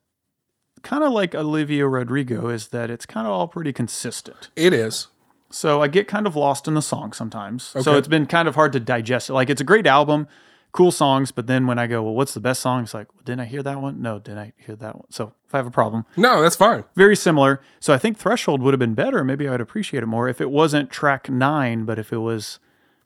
kind 0.85 1.03
of 1.03 1.11
like 1.11 1.35
Olivia 1.35 1.87
Rodrigo, 1.87 2.47
is 2.47 2.69
that 2.69 2.89
it's 2.89 3.05
kind 3.05 3.27
of 3.27 3.33
all 3.33 3.47
pretty 3.47 3.73
consistent. 3.73 4.49
It 4.55 4.71
is. 4.71 5.07
So 5.49 5.81
I 5.81 5.87
get 5.87 6.07
kind 6.07 6.27
of 6.27 6.35
lost 6.35 6.67
in 6.67 6.75
the 6.75 6.81
song 6.81 7.11
sometimes. 7.11 7.63
So 7.63 7.97
it's 7.97 8.07
been 8.07 8.25
kind 8.25 8.47
of 8.47 8.55
hard 8.55 8.71
to 8.73 8.79
digest 8.79 9.29
it. 9.29 9.33
Like 9.33 9.49
it's 9.49 9.61
a 9.61 9.65
great 9.65 9.87
album, 9.87 10.27
cool 10.71 10.91
songs, 10.91 11.31
but 11.31 11.47
then 11.47 11.65
when 11.65 11.79
I 11.79 11.87
go, 11.87 12.03
well, 12.03 12.13
what's 12.13 12.33
the 12.33 12.39
best 12.39 12.61
song? 12.61 12.83
It's 12.83 12.93
like, 12.93 13.13
well, 13.13 13.21
didn't 13.23 13.41
I 13.41 13.45
hear 13.45 13.63
that 13.63 13.81
one? 13.81 14.01
No, 14.01 14.19
didn't 14.19 14.39
I 14.39 14.53
hear 14.57 14.75
that 14.75 14.95
one? 14.95 15.05
So 15.09 15.33
if 15.47 15.55
I 15.55 15.57
have 15.57 15.67
a 15.67 15.71
problem, 15.71 16.05
No, 16.17 16.41
that's 16.41 16.55
fine. 16.55 16.83
very 16.95 17.15
similar. 17.15 17.61
So 17.79 17.93
I 17.93 17.97
think 17.97 18.17
Threshold 18.17 18.61
would 18.61 18.73
have 18.73 18.79
been 18.79 18.95
better. 18.95 19.23
Maybe 19.23 19.47
I 19.47 19.51
would 19.51 19.61
appreciate 19.61 20.03
it 20.03 20.07
more 20.07 20.27
if 20.27 20.39
it 20.41 20.51
wasn't 20.51 20.91
track 20.91 21.29
nine, 21.29 21.85
but 21.85 21.97
if 21.97 22.11
it 22.11 22.17
was 22.17 22.59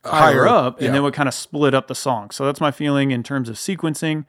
higher, 0.03 0.47
up, 0.47 0.77
and 0.77 0.87
yeah. 0.87 0.91
then 0.91 1.03
would 1.03 1.13
kind 1.13 1.29
of 1.29 1.35
split 1.35 1.73
up 1.73 1.87
the 1.87 1.95
song. 1.95 2.31
So 2.31 2.45
that's 2.45 2.61
my 2.61 2.71
feeling 2.71 3.11
in 3.11 3.21
terms 3.23 3.47
of 3.47 3.55
sequencing. 3.57 4.25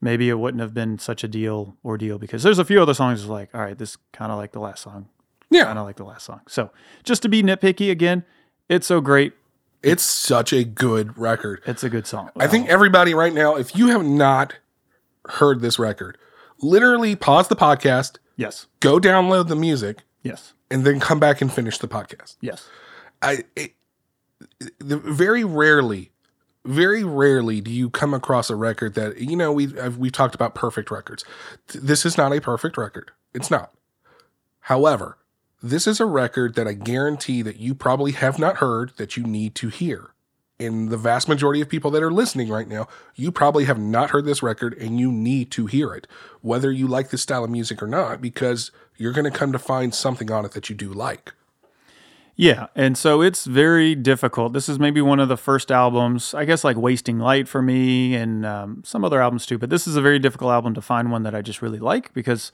Maybe 0.00 0.28
it 0.28 0.38
wouldn't 0.38 0.60
have 0.60 0.72
been 0.74 0.98
such 0.98 1.24
a 1.24 1.28
deal 1.28 1.76
ordeal 1.84 2.18
because 2.18 2.42
there's 2.42 2.58
a 2.58 2.64
few 2.64 2.80
other 2.80 2.94
songs 2.94 3.26
like, 3.26 3.50
all 3.54 3.60
right, 3.60 3.76
this 3.76 3.96
kind 4.12 4.30
of 4.30 4.38
like 4.38 4.52
the 4.52 4.60
last 4.60 4.82
song, 4.82 5.08
Yeah. 5.50 5.64
kind 5.64 5.78
of 5.78 5.84
like 5.86 5.96
the 5.96 6.04
last 6.04 6.24
song. 6.24 6.40
So 6.48 6.70
just 7.02 7.22
to 7.22 7.28
be 7.28 7.42
nitpicky 7.42 7.90
again, 7.90 8.24
it's 8.68 8.86
so 8.86 9.00
great. 9.00 9.32
It's 9.82 10.02
such 10.02 10.52
a 10.52 10.64
good 10.64 11.16
record. 11.18 11.62
It's 11.66 11.82
a 11.82 11.88
good 11.88 12.06
song. 12.06 12.30
I 12.36 12.46
think 12.46 12.68
everybody 12.68 13.12
right 13.14 13.32
now, 13.32 13.56
if 13.56 13.74
you 13.76 13.88
have 13.88 14.04
not 14.04 14.54
heard 15.28 15.60
this 15.60 15.78
record, 15.78 16.16
literally 16.60 17.14
pause 17.16 17.48
the 17.48 17.56
podcast, 17.56 18.18
yes, 18.36 18.66
go 18.80 18.98
download 18.98 19.48
the 19.48 19.56
music, 19.56 19.98
yes, 20.22 20.52
and 20.70 20.84
then 20.84 20.98
come 21.00 21.18
back 21.20 21.40
and 21.40 21.52
finish 21.52 21.78
the 21.78 21.88
podcast. 21.88 22.36
yes. 22.40 22.68
I 23.22 23.44
it, 23.56 23.72
the, 24.78 24.96
very 24.96 25.42
rarely, 25.44 26.10
very 26.68 27.02
rarely 27.02 27.62
do 27.62 27.70
you 27.70 27.88
come 27.88 28.12
across 28.12 28.50
a 28.50 28.56
record 28.56 28.94
that 28.94 29.18
you 29.18 29.36
know 29.36 29.50
we 29.50 29.72
have 29.72 29.96
we've 29.96 30.12
talked 30.12 30.34
about 30.34 30.54
perfect 30.54 30.90
records. 30.90 31.24
This 31.68 32.04
is 32.04 32.18
not 32.18 32.32
a 32.32 32.40
perfect 32.40 32.76
record. 32.76 33.10
It's 33.32 33.50
not. 33.50 33.72
However, 34.60 35.16
this 35.62 35.86
is 35.86 35.98
a 35.98 36.06
record 36.06 36.54
that 36.54 36.68
I 36.68 36.74
guarantee 36.74 37.40
that 37.40 37.58
you 37.58 37.74
probably 37.74 38.12
have 38.12 38.38
not 38.38 38.58
heard 38.58 38.92
that 38.98 39.16
you 39.16 39.24
need 39.24 39.54
to 39.56 39.68
hear. 39.68 40.10
And 40.60 40.90
the 40.90 40.96
vast 40.98 41.28
majority 41.28 41.60
of 41.60 41.68
people 41.68 41.90
that 41.92 42.02
are 42.02 42.12
listening 42.12 42.48
right 42.48 42.68
now, 42.68 42.86
you 43.14 43.32
probably 43.32 43.64
have 43.64 43.78
not 43.78 44.10
heard 44.10 44.24
this 44.24 44.42
record 44.42 44.74
and 44.74 45.00
you 45.00 45.10
need 45.10 45.50
to 45.52 45.66
hear 45.66 45.94
it, 45.94 46.06
whether 46.42 46.70
you 46.70 46.86
like 46.86 47.10
this 47.10 47.22
style 47.22 47.44
of 47.44 47.50
music 47.50 47.82
or 47.82 47.86
not, 47.86 48.20
because 48.20 48.72
you're 48.96 49.12
going 49.12 49.24
to 49.24 49.36
come 49.36 49.52
to 49.52 49.58
find 49.58 49.94
something 49.94 50.30
on 50.30 50.44
it 50.44 50.52
that 50.52 50.68
you 50.68 50.76
do 50.76 50.92
like. 50.92 51.32
Yeah, 52.40 52.68
and 52.76 52.96
so 52.96 53.20
it's 53.20 53.44
very 53.46 53.96
difficult. 53.96 54.52
This 54.52 54.68
is 54.68 54.78
maybe 54.78 55.00
one 55.00 55.18
of 55.18 55.28
the 55.28 55.36
first 55.36 55.72
albums, 55.72 56.34
I 56.34 56.44
guess, 56.44 56.62
like 56.62 56.76
Wasting 56.76 57.18
Light 57.18 57.48
for 57.48 57.60
me, 57.60 58.14
and 58.14 58.46
um, 58.46 58.82
some 58.86 59.04
other 59.04 59.20
albums 59.20 59.44
too. 59.44 59.58
But 59.58 59.70
this 59.70 59.88
is 59.88 59.96
a 59.96 60.00
very 60.00 60.20
difficult 60.20 60.52
album 60.52 60.72
to 60.74 60.80
find 60.80 61.10
one 61.10 61.24
that 61.24 61.34
I 61.34 61.42
just 61.42 61.62
really 61.62 61.80
like 61.80 62.14
because, 62.14 62.52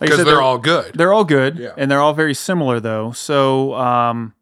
like 0.00 0.02
I 0.02 0.04
Because 0.04 0.18
said, 0.18 0.26
they're 0.26 0.42
all 0.42 0.58
good. 0.58 0.92
they're 0.94 1.14
all 1.14 1.24
good, 1.24 1.58
Yeah. 1.58 1.70
and 1.78 1.90
they're 1.90 2.00
all 2.02 2.12
very 2.12 2.34
similar 2.34 2.78
though. 2.78 3.12
So 3.12 3.72
um, 3.72 4.34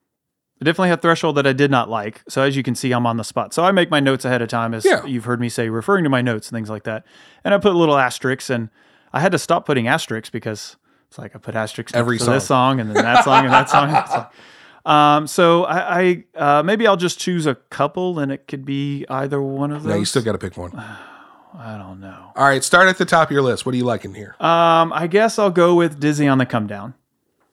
I 0.61 0.65
definitely 0.65 0.89
had 0.89 1.03
Threshold 1.03 1.37
that 1.37 1.47
I 1.47 1.53
did 1.53 1.71
not 1.71 1.89
like. 1.89 2.23
So 2.29 2.43
as 2.43 2.57
you 2.57 2.65
can 2.65 2.75
see, 2.75 2.91
I'm 2.91 3.07
on 3.07 3.19
the 3.19 3.25
spot. 3.25 3.55
So 3.55 3.63
I 3.63 3.71
make 3.71 3.91
my 3.93 4.01
notes 4.01 4.25
ahead 4.25 4.43
of 4.43 4.49
time, 4.49 4.75
as 4.75 4.85
Yeah. 4.85 5.05
you've 5.07 5.25
heard 5.25 5.41
me 5.41 5.51
say, 5.51 5.69
referring 5.69 6.03
to 6.03 6.11
my 6.11 6.21
notes 6.21 6.49
and 6.49 6.57
things 6.57 6.69
like 6.69 6.83
that. 6.83 7.05
And 7.45 7.55
I 7.55 7.59
put 7.59 7.77
little 7.77 7.97
asterisks, 7.97 8.51
and 8.51 8.71
I 9.13 9.21
had 9.21 9.31
to 9.31 9.39
stop 9.39 9.67
putting 9.67 9.87
asterisks 9.87 10.31
because 10.31 10.77
it's 11.13 11.19
like 11.19 11.37
I 11.37 11.39
put 11.39 11.55
asterisks 11.55 11.93
Every 11.95 12.17
to 12.17 12.25
this 12.25 12.47
song 12.47 12.81
and 12.81 12.89
then 12.89 13.05
that 13.05 13.23
song 13.23 13.45
and 13.45 13.53
that 13.53 13.69
song. 13.69 13.85
And 13.85 13.95
that 13.95 14.09
song. 14.09 14.27
Um, 14.85 15.29
so 15.29 15.63
I, 15.63 16.25
I 16.35 16.59
uh, 16.59 16.63
maybe 16.65 16.89
I'll 16.89 16.97
just 16.97 17.21
choose 17.21 17.47
a 17.47 17.55
couple, 17.55 18.19
and 18.19 18.33
it 18.33 18.49
could 18.49 18.65
be 18.65 19.07
either 19.09 19.41
one 19.41 19.71
of 19.71 19.85
those. 19.85 19.91
No, 19.91 19.97
you 19.97 20.05
still 20.05 20.23
got 20.23 20.33
to 20.33 20.39
pick 20.39 20.57
one. 20.57 20.73
I 21.57 21.79
don't 21.79 22.01
know. 22.01 22.33
All 22.35 22.45
right, 22.45 22.65
start 22.65 22.89
at 22.89 22.99
the 22.99 23.05
top 23.05 23.29
of 23.29 23.31
your 23.33 23.43
list. 23.43 23.65
What 23.65 23.71
do 23.71 23.79
you 23.79 23.85
like 23.85 24.05
in 24.05 24.13
here 24.13 24.35
Um, 24.41 24.93
I 24.93 25.07
guess 25.07 25.39
I'll 25.39 25.53
go 25.53 25.77
with 25.77 26.01
Dizzy 26.01 26.27
on 26.27 26.39
the 26.39 26.47
Come 26.47 26.67
Down. 26.67 26.95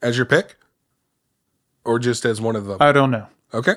as 0.01 0.17
your 0.17 0.25
pick, 0.25 0.55
or 1.85 1.99
just 1.99 2.25
as 2.25 2.41
one 2.41 2.55
of 2.55 2.65
them? 2.65 2.77
I 2.79 2.91
don't 2.91 3.11
know. 3.11 3.27
Okay. 3.53 3.75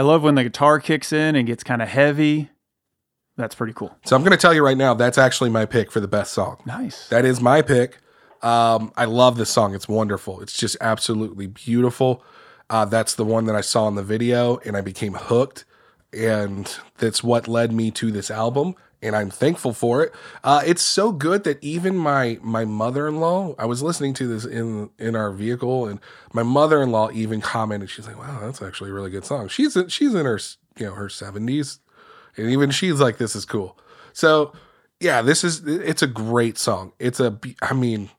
I 0.00 0.02
love 0.02 0.22
when 0.22 0.34
the 0.34 0.44
guitar 0.44 0.80
kicks 0.80 1.12
in 1.12 1.36
and 1.36 1.46
gets 1.46 1.62
kind 1.62 1.82
of 1.82 1.88
heavy. 1.88 2.48
That's 3.36 3.54
pretty 3.54 3.74
cool. 3.74 3.94
So 4.06 4.16
I'm 4.16 4.22
going 4.22 4.30
to 4.30 4.38
tell 4.38 4.54
you 4.54 4.64
right 4.64 4.78
now, 4.78 4.94
that's 4.94 5.18
actually 5.18 5.50
my 5.50 5.66
pick 5.66 5.92
for 5.92 6.00
the 6.00 6.08
best 6.08 6.32
song. 6.32 6.56
Nice. 6.64 7.06
That 7.10 7.26
is 7.26 7.42
my 7.42 7.60
pick. 7.60 7.98
Um, 8.40 8.94
I 8.96 9.04
love 9.04 9.36
this 9.36 9.50
song. 9.50 9.74
It's 9.74 9.90
wonderful. 9.90 10.40
It's 10.40 10.56
just 10.56 10.78
absolutely 10.80 11.48
beautiful. 11.48 12.24
Uh, 12.70 12.86
that's 12.86 13.14
the 13.14 13.26
one 13.26 13.44
that 13.44 13.54
I 13.54 13.60
saw 13.60 13.88
in 13.88 13.94
the 13.94 14.02
video, 14.02 14.56
and 14.64 14.74
I 14.74 14.80
became 14.80 15.12
hooked. 15.12 15.66
And 16.14 16.74
that's 16.96 17.22
what 17.22 17.46
led 17.46 17.70
me 17.70 17.90
to 17.90 18.10
this 18.10 18.30
album, 18.30 18.76
and 19.02 19.16
I'm 19.16 19.30
thankful 19.30 19.72
for 19.72 20.02
it. 20.02 20.12
Uh, 20.44 20.62
it's 20.64 20.82
so 20.82 21.12
good 21.12 21.44
that 21.44 21.62
even 21.62 21.96
my 21.96 22.38
my 22.42 22.64
mother 22.64 23.08
in 23.08 23.20
law, 23.20 23.54
I 23.58 23.66
was 23.66 23.82
listening 23.82 24.14
to 24.14 24.26
this 24.26 24.44
in 24.44 24.90
in 24.98 25.16
our 25.16 25.30
vehicle, 25.30 25.86
and 25.86 26.00
my 26.32 26.42
mother 26.42 26.82
in 26.82 26.90
law 26.90 27.10
even 27.12 27.40
commented. 27.40 27.90
She's 27.90 28.06
like, 28.06 28.18
"Wow, 28.18 28.40
that's 28.42 28.62
actually 28.62 28.90
a 28.90 28.94
really 28.94 29.10
good 29.10 29.24
song." 29.24 29.48
She's 29.48 29.76
in, 29.76 29.88
she's 29.88 30.14
in 30.14 30.26
her 30.26 30.38
you 30.78 30.86
know 30.86 30.94
her 30.94 31.08
70s, 31.08 31.78
and 32.36 32.50
even 32.50 32.70
she's 32.70 33.00
like, 33.00 33.18
"This 33.18 33.34
is 33.34 33.44
cool." 33.44 33.78
So 34.12 34.52
yeah, 35.00 35.22
this 35.22 35.44
is 35.44 35.66
it's 35.66 36.02
a 36.02 36.06
great 36.06 36.58
song. 36.58 36.92
It's 36.98 37.20
a 37.20 37.38
I 37.62 37.72
mean, 37.72 38.10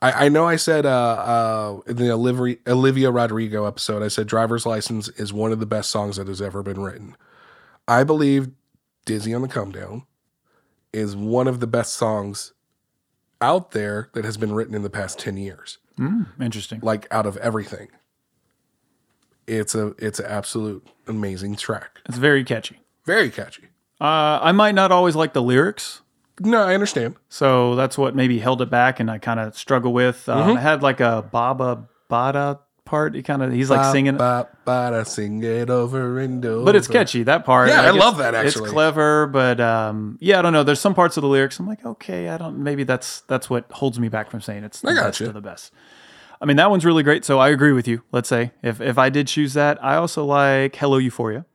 I, 0.00 0.26
I 0.26 0.28
know 0.28 0.46
I 0.46 0.56
said 0.56 0.86
uh, 0.86 0.88
uh, 0.88 1.80
in 1.86 1.96
the 1.96 2.10
Olivia, 2.10 2.56
Olivia 2.66 3.10
Rodrigo 3.10 3.66
episode, 3.66 4.02
I 4.02 4.08
said 4.08 4.26
"Driver's 4.26 4.64
License" 4.66 5.08
is 5.10 5.32
one 5.32 5.52
of 5.52 5.60
the 5.60 5.66
best 5.66 5.90
songs 5.90 6.16
that 6.16 6.28
has 6.28 6.40
ever 6.40 6.62
been 6.62 6.80
written. 6.80 7.16
I 7.86 8.02
believe 8.04 8.48
"Dizzy 9.04 9.34
on 9.34 9.42
the 9.42 9.48
Come 9.48 9.70
Down" 9.72 10.02
is 10.92 11.16
one 11.16 11.48
of 11.48 11.60
the 11.60 11.66
best 11.66 11.92
songs 11.94 12.52
out 13.40 13.72
there 13.72 14.08
that 14.14 14.24
has 14.24 14.36
been 14.36 14.52
written 14.52 14.74
in 14.74 14.82
the 14.82 14.90
past 14.90 15.18
ten 15.18 15.36
years. 15.36 15.78
Mm, 15.98 16.26
interesting. 16.40 16.80
Like 16.82 17.06
out 17.10 17.26
of 17.26 17.36
everything, 17.38 17.88
it's 19.46 19.74
a 19.74 19.94
it's 19.98 20.18
an 20.18 20.26
absolute 20.26 20.86
amazing 21.06 21.56
track. 21.56 22.00
It's 22.06 22.18
very 22.18 22.44
catchy. 22.44 22.80
Very 23.04 23.30
catchy. 23.30 23.64
Uh, 24.00 24.38
I 24.42 24.52
might 24.52 24.74
not 24.74 24.90
always 24.90 25.14
like 25.14 25.34
the 25.34 25.42
lyrics, 25.42 26.00
No, 26.40 26.62
I 26.62 26.74
understand. 26.74 27.14
so 27.28 27.74
that's 27.76 27.96
what 27.96 28.14
maybe 28.16 28.38
held 28.40 28.60
it 28.60 28.68
back, 28.70 28.98
and 28.98 29.10
I 29.10 29.18
kind 29.18 29.38
of 29.38 29.56
struggle 29.56 29.92
with. 29.92 30.28
Um, 30.28 30.48
Mm-hmm. 30.48 30.58
I 30.58 30.60
had 30.60 30.82
like 30.82 31.00
a 31.00 31.22
Baba 31.30 31.88
Bada 32.10 32.58
part. 32.84 33.14
He 33.14 33.22
kind 33.22 33.42
of 33.42 33.52
he's 33.52 33.70
like 33.70 33.92
singing, 33.92 34.16
Ba, 34.16 34.48
ba, 34.64 35.04
sing 35.04 35.42
it 35.42 35.70
over 35.70 36.18
and 36.18 36.44
over. 36.44 36.64
but 36.64 36.76
it's 36.76 36.88
catchy. 36.88 37.22
That 37.22 37.44
part, 37.44 37.68
Yeah, 37.68 37.82
I 37.82 37.90
love 37.90 38.18
that, 38.18 38.34
actually. 38.34 38.64
It's 38.64 38.72
clever, 38.72 39.26
but 39.26 39.60
um, 39.60 40.18
yeah, 40.20 40.38
I 40.38 40.42
don't 40.42 40.52
know. 40.52 40.62
There's 40.62 40.80
some 40.80 40.94
parts 40.94 41.16
of 41.16 41.22
the 41.22 41.28
lyrics 41.28 41.58
I'm 41.58 41.66
like, 41.66 41.84
okay, 41.84 42.28
I 42.28 42.36
don't. 42.36 42.58
Maybe 42.58 42.84
that's 42.84 43.20
that's 43.22 43.48
what 43.48 43.70
holds 43.70 43.98
me 43.98 44.08
back 44.08 44.30
from 44.30 44.40
saying 44.40 44.64
it's 44.64 44.80
the 44.80 44.88
I 44.90 44.94
best 44.94 45.18
gotcha. 45.18 45.26
of 45.28 45.34
the 45.34 45.40
best. 45.40 45.72
I 46.40 46.46
mean, 46.46 46.56
that 46.56 46.68
one's 46.70 46.84
really 46.84 47.02
great. 47.02 47.24
So 47.24 47.38
I 47.38 47.48
agree 47.50 47.72
with 47.72 47.88
you. 47.88 48.02
Let's 48.12 48.28
say 48.28 48.52
if 48.62 48.80
if 48.80 48.98
I 48.98 49.08
did 49.08 49.26
choose 49.28 49.54
that, 49.54 49.82
I 49.82 49.96
also 49.96 50.24
like 50.24 50.76
Hello 50.76 50.98
Euphoria. 50.98 51.46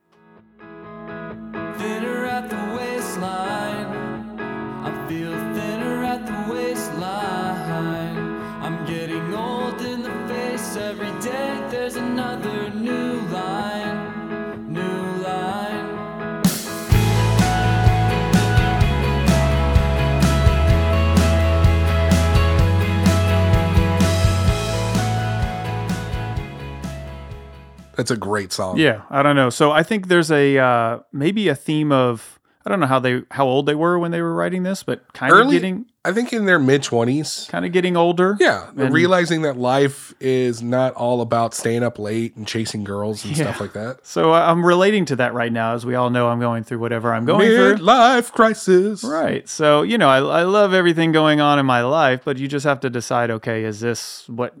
That's 28.00 28.10
a 28.10 28.16
great 28.16 28.50
song. 28.50 28.78
Yeah, 28.78 29.02
I 29.10 29.22
don't 29.22 29.36
know. 29.36 29.50
So 29.50 29.72
I 29.72 29.82
think 29.82 30.08
there's 30.08 30.30
a 30.32 30.56
uh, 30.56 30.98
maybe 31.12 31.48
a 31.48 31.54
theme 31.54 31.92
of 31.92 32.40
I 32.64 32.70
don't 32.70 32.80
know 32.80 32.86
how 32.86 32.98
they 32.98 33.22
how 33.30 33.46
old 33.46 33.66
they 33.66 33.74
were 33.74 33.98
when 33.98 34.10
they 34.10 34.22
were 34.22 34.32
writing 34.34 34.62
this, 34.62 34.82
but 34.82 35.12
kind 35.12 35.30
of 35.32 35.50
getting 35.50 35.84
I 36.02 36.12
think 36.12 36.32
in 36.32 36.46
their 36.46 36.58
mid 36.58 36.82
twenties. 36.82 37.46
kind 37.50 37.66
of 37.66 37.72
getting 37.72 37.94
older. 37.94 38.38
Yeah, 38.40 38.70
And- 38.74 38.90
realizing 38.90 39.42
that 39.42 39.58
life 39.58 40.14
is 40.18 40.62
not 40.62 40.94
all 40.94 41.20
about 41.20 41.52
staying 41.52 41.82
up 41.82 41.98
late 41.98 42.36
and 42.36 42.46
chasing 42.46 42.84
girls 42.84 43.22
and 43.26 43.36
stuff 43.36 43.60
like 43.60 43.74
that. 43.74 44.06
So 44.06 44.30
I- 44.30 44.50
I'm 44.50 44.64
relating 44.64 45.04
to 45.06 45.16
that 45.16 45.34
right 45.34 45.52
now, 45.52 45.74
as 45.74 45.84
we 45.84 45.94
all 45.94 46.08
know 46.08 46.28
I'm 46.28 46.40
going 46.40 46.64
through 46.64 46.78
whatever 46.78 47.12
I'm 47.12 47.26
going 47.26 47.48
through. 47.48 47.76
Life 47.84 48.32
crisis. 48.32 49.04
Right. 49.04 49.46
So, 49.46 49.82
you 49.82 49.98
know, 49.98 50.08
I, 50.08 50.20
I 50.40 50.42
love 50.44 50.72
everything 50.72 51.12
going 51.12 51.38
on 51.42 51.58
in 51.58 51.66
my 51.66 51.82
life, 51.82 52.22
but 52.24 52.38
you 52.38 52.48
just 52.48 52.64
have 52.64 52.80
to 52.80 52.88
decide, 52.88 53.30
okay, 53.30 53.64
is 53.64 53.80
this 53.80 54.26
what, 54.26 54.54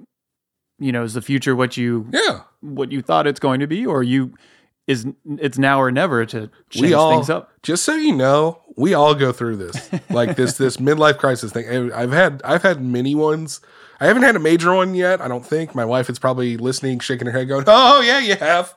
you 0.80 0.90
know, 0.92 1.04
is 1.04 1.14
the 1.14 1.22
future 1.22 1.54
what 1.54 1.76
you, 1.76 2.06
Yeah, 2.12 2.40
what 2.60 2.90
you 2.90 3.02
thought 3.02 3.26
it's 3.26 3.40
going 3.40 3.60
to 3.60 3.66
be, 3.66 3.86
or 3.86 4.02
you, 4.02 4.34
is 4.86 5.06
it's 5.38 5.58
now 5.58 5.80
or 5.80 5.90
never 5.92 6.26
to 6.26 6.50
change 6.70 6.86
we 6.86 6.94
all. 6.94 7.12
things 7.12 7.30
up? 7.30 7.52
Just 7.62 7.84
so 7.84 7.94
you 7.94 8.14
know, 8.14 8.60
we 8.76 8.94
all 8.94 9.14
go 9.14 9.30
through 9.30 9.56
this, 9.56 9.90
like 10.10 10.36
this 10.36 10.56
this 10.56 10.78
midlife 10.78 11.18
crisis 11.18 11.52
thing. 11.52 11.92
I've 11.92 12.12
had 12.12 12.40
I've 12.44 12.62
had 12.62 12.82
many 12.82 13.14
ones. 13.14 13.60
I 14.02 14.06
haven't 14.06 14.22
had 14.22 14.34
a 14.34 14.38
major 14.40 14.74
one 14.74 14.94
yet. 14.94 15.20
I 15.20 15.28
don't 15.28 15.44
think 15.44 15.74
my 15.74 15.84
wife 15.84 16.08
is 16.08 16.18
probably 16.18 16.56
listening, 16.56 17.00
shaking 17.00 17.26
her 17.26 17.32
head, 17.32 17.48
going, 17.48 17.64
"Oh 17.66 18.00
yeah, 18.00 18.18
you 18.18 18.34
have." 18.36 18.74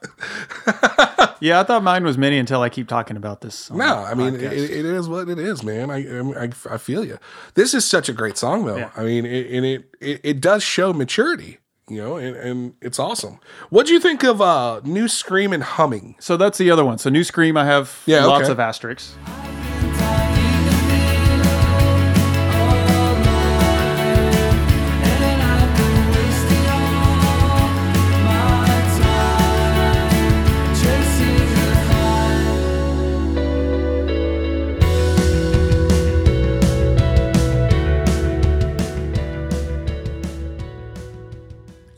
Yeah. 1.39 1.59
I 1.59 1.63
thought 1.65 1.83
mine 1.83 2.05
was 2.05 2.17
many 2.17 2.37
until 2.37 2.61
I 2.61 2.69
keep 2.69 2.87
talking 2.87 3.17
about 3.17 3.41
this. 3.41 3.69
No, 3.69 3.83
I 3.97 4.13
mean 4.13 4.35
it, 4.35 4.43
it 4.53 4.85
is 4.85 5.09
what 5.09 5.27
it 5.27 5.37
is, 5.37 5.61
man. 5.61 5.91
I 5.91 6.45
I, 6.45 6.49
I 6.69 6.77
feel 6.77 7.03
you. 7.03 7.17
This 7.55 7.73
is 7.73 7.83
such 7.83 8.07
a 8.07 8.13
great 8.13 8.37
song, 8.37 8.65
though. 8.65 8.77
Yeah. 8.77 8.91
I 8.95 9.03
mean, 9.03 9.25
it, 9.25 9.51
and 9.51 9.65
it, 9.65 9.95
it 9.99 10.21
it 10.23 10.41
does 10.41 10.63
show 10.63 10.93
maturity, 10.93 11.57
you 11.89 11.97
know, 12.01 12.17
and, 12.17 12.35
and 12.35 12.73
it's 12.81 12.99
awesome. 12.99 13.39
What 13.69 13.85
do 13.87 13.93
you 13.93 13.99
think 13.99 14.23
of 14.23 14.41
uh, 14.41 14.81
new 14.83 15.07
scream 15.07 15.53
and 15.53 15.63
humming? 15.63 16.15
so 16.19 16.37
that's 16.37 16.57
the 16.57 16.71
other 16.71 16.85
one. 16.85 16.97
So 16.97 17.09
New 17.09 17.23
Scream, 17.23 17.57
I 17.57 17.65
have 17.65 18.01
Yeah, 18.05 18.25
lots 18.25 18.43
okay. 18.45 18.51
of 18.53 18.59
asterisks. 18.59 19.15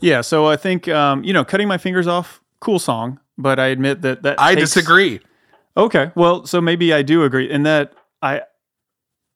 Yeah. 0.06 0.20
So 0.20 0.46
I 0.46 0.56
think, 0.56 0.86
um, 0.88 1.24
you 1.24 1.32
know, 1.32 1.44
cutting 1.44 1.66
my 1.66 1.78
fingers 1.78 2.06
off, 2.06 2.40
cool 2.60 2.78
song, 2.78 3.18
but 3.36 3.58
I 3.58 3.66
admit 3.66 4.02
that 4.02 4.22
that 4.22 4.40
I 4.40 4.54
takes- 4.54 4.72
disagree. 4.72 5.18
Okay. 5.76 6.12
Well, 6.14 6.46
so 6.46 6.60
maybe 6.60 6.94
I 6.94 7.02
do 7.02 7.24
agree 7.24 7.50
in 7.50 7.64
that 7.64 7.92
I 8.22 8.42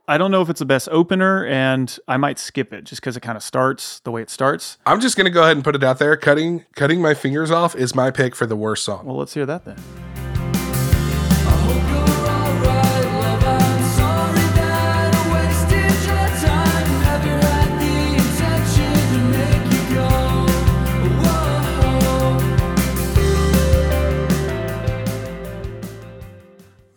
I 0.07 0.17
don't 0.17 0.31
know 0.31 0.43
if 0.43 0.49
it's 0.49 0.61
the 0.61 0.67
best 0.67 0.89
opener 0.93 1.45
and 1.47 1.97
I 2.09 2.17
might 2.17 2.39
skip 2.39 2.73
it 2.73 2.85
just 2.85 3.01
because 3.01 3.17
it 3.17 3.21
kind 3.21 3.37
of 3.37 3.43
starts 3.43 4.01
the 4.01 4.11
way 4.13 4.23
it 4.23 4.31
starts. 4.31 4.79
I'm 4.87 5.01
just 5.01 5.17
gonna 5.17 5.31
go 5.31 5.43
ahead 5.43 5.57
and 5.57 5.65
put 5.65 5.75
it 5.75 5.83
out 5.83 5.99
there. 5.99 6.17
Cutting 6.17 6.65
cutting 6.77 7.03
my 7.03 7.15
fingers 7.15 7.51
off 7.51 7.75
is 7.75 7.95
my 7.95 8.13
pick 8.13 8.37
for 8.37 8.47
the 8.47 8.57
worst 8.57 8.85
song. 8.85 9.07
Well, 9.07 9.17
let's 9.17 9.35
hear 9.35 9.47
that 9.47 9.65
then. 9.65 9.77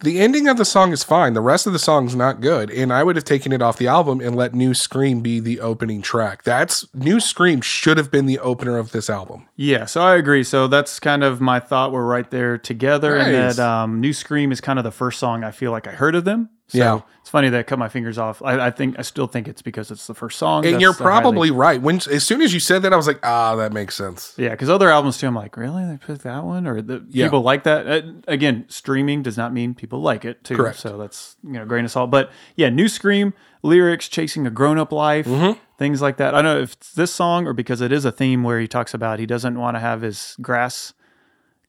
The 0.04 0.20
ending 0.20 0.50
of 0.50 0.58
the 0.58 0.66
song 0.66 0.92
is 0.92 1.02
fine. 1.02 1.34
The 1.34 1.40
rest 1.40 1.66
of 1.66 1.72
the 1.72 1.80
song's 1.80 2.14
not 2.14 2.42
good, 2.42 2.70
and 2.70 2.92
I 2.92 3.04
would 3.04 3.16
have 3.16 3.24
taken 3.24 3.54
it 3.54 3.62
off 3.62 3.78
the 3.78 3.88
album 3.88 4.20
and 4.20 4.36
let 4.36 4.54
New 4.54 4.74
Scream 4.74 5.22
be 5.22 5.40
the 5.40 5.62
opening 5.62 6.02
track. 6.02 6.44
That's 6.44 6.86
New 6.94 7.22
Scream 7.22 7.62
should 7.62 7.98
have 7.98 8.12
been 8.12 8.26
the 8.26 8.38
opener 8.40 8.78
of 8.78 8.92
this 8.92 9.10
album. 9.10 9.48
Yeah, 9.56 9.86
so 9.86 10.02
I 10.02 10.16
agree. 10.18 10.44
So 10.44 10.68
that's 10.68 11.00
kind 11.00 11.24
of 11.24 11.40
my 11.40 11.62
thought. 11.62 11.94
We're 11.94 12.06
right 12.06 12.30
there 12.30 12.58
together, 12.58 13.16
and 13.16 13.34
that 13.34 13.60
um, 13.60 14.02
"New 14.02 14.12
Scream" 14.12 14.52
is 14.52 14.60
kind 14.60 14.78
of 14.78 14.84
the 14.84 14.92
first 14.92 15.20
song 15.20 15.46
I 15.46 15.52
feel 15.52 15.72
like 15.72 15.88
I 15.88 15.92
heard 15.92 16.16
of 16.16 16.26
them. 16.26 16.50
So 16.68 16.78
Yeah. 16.78 17.00
Funny 17.34 17.50
that 17.50 17.60
I 17.60 17.64
cut 17.64 17.80
my 17.80 17.90
fingers 17.90 18.20
off. 18.20 18.42
I, 18.44 18.68
I 18.68 18.70
think 18.72 18.98
I 19.00 19.02
still 19.02 19.26
think 19.28 19.48
it's 19.48 19.64
because 19.64 19.90
it's 19.90 20.06
the 20.06 20.14
first 20.14 20.38
song. 20.38 20.66
And 20.68 20.80
you're 20.80 20.94
the 20.94 21.04
highly- 21.04 21.22
probably 21.22 21.52
right. 21.52 21.82
When 21.82 21.96
as 21.98 22.24
soon 22.24 22.42
as 22.42 22.54
you 22.54 22.60
said 22.60 22.84
that, 22.84 22.94
I 22.94 22.96
was 22.96 23.08
like, 23.08 23.20
ah, 23.24 23.56
that 23.56 23.74
makes 23.74 23.96
sense. 23.96 24.36
yeah, 24.38 24.50
because 24.52 24.70
other 24.70 24.90
albums 24.92 25.18
too. 25.18 25.26
I'm 25.28 25.34
like, 25.36 25.58
really? 25.58 25.84
They 25.84 25.98
put 25.98 26.22
that 26.22 26.44
one, 26.44 26.68
or 26.68 26.82
the 26.82 27.04
Yeah. 27.10 27.26
people 27.26 27.42
like 27.42 27.64
that? 27.64 27.88
Uh, 27.88 28.02
again, 28.28 28.66
streaming 28.70 29.24
does 29.24 29.36
not 29.36 29.52
mean 29.52 29.74
people 29.74 30.00
like 30.02 30.24
it 30.26 30.44
too. 30.44 30.56
Correct. 30.56 30.78
So 30.78 30.98
that's 30.98 31.36
you 31.44 31.54
know 31.54 31.66
grain 31.66 31.84
of 31.86 31.92
salt. 31.92 32.12
But 32.12 32.32
yeah, 32.56 32.70
"New 32.70 32.88
Scream" 32.88 33.34
lyrics, 33.64 34.08
chasing 34.08 34.46
a 34.48 34.52
grown 34.52 34.78
up 34.78 34.92
life, 34.92 35.26
Mm-hmm. 35.26 35.60
things 35.78 36.02
like 36.02 36.18
that. 36.18 36.36
I 36.36 36.42
don't 36.44 36.56
know 36.56 36.62
if 36.62 36.74
it's 36.74 36.94
this 36.94 37.12
song 37.12 37.48
or 37.48 37.54
because 37.54 37.82
it 37.82 37.92
is 37.92 38.06
a 38.06 38.12
theme 38.12 38.44
where 38.44 38.60
he 38.60 38.68
talks 38.68 38.94
about 38.94 39.18
he 39.20 39.26
doesn't 39.26 39.58
want 39.60 39.76
to 39.76 39.80
have 39.80 40.02
his 40.02 40.36
grass 40.42 40.94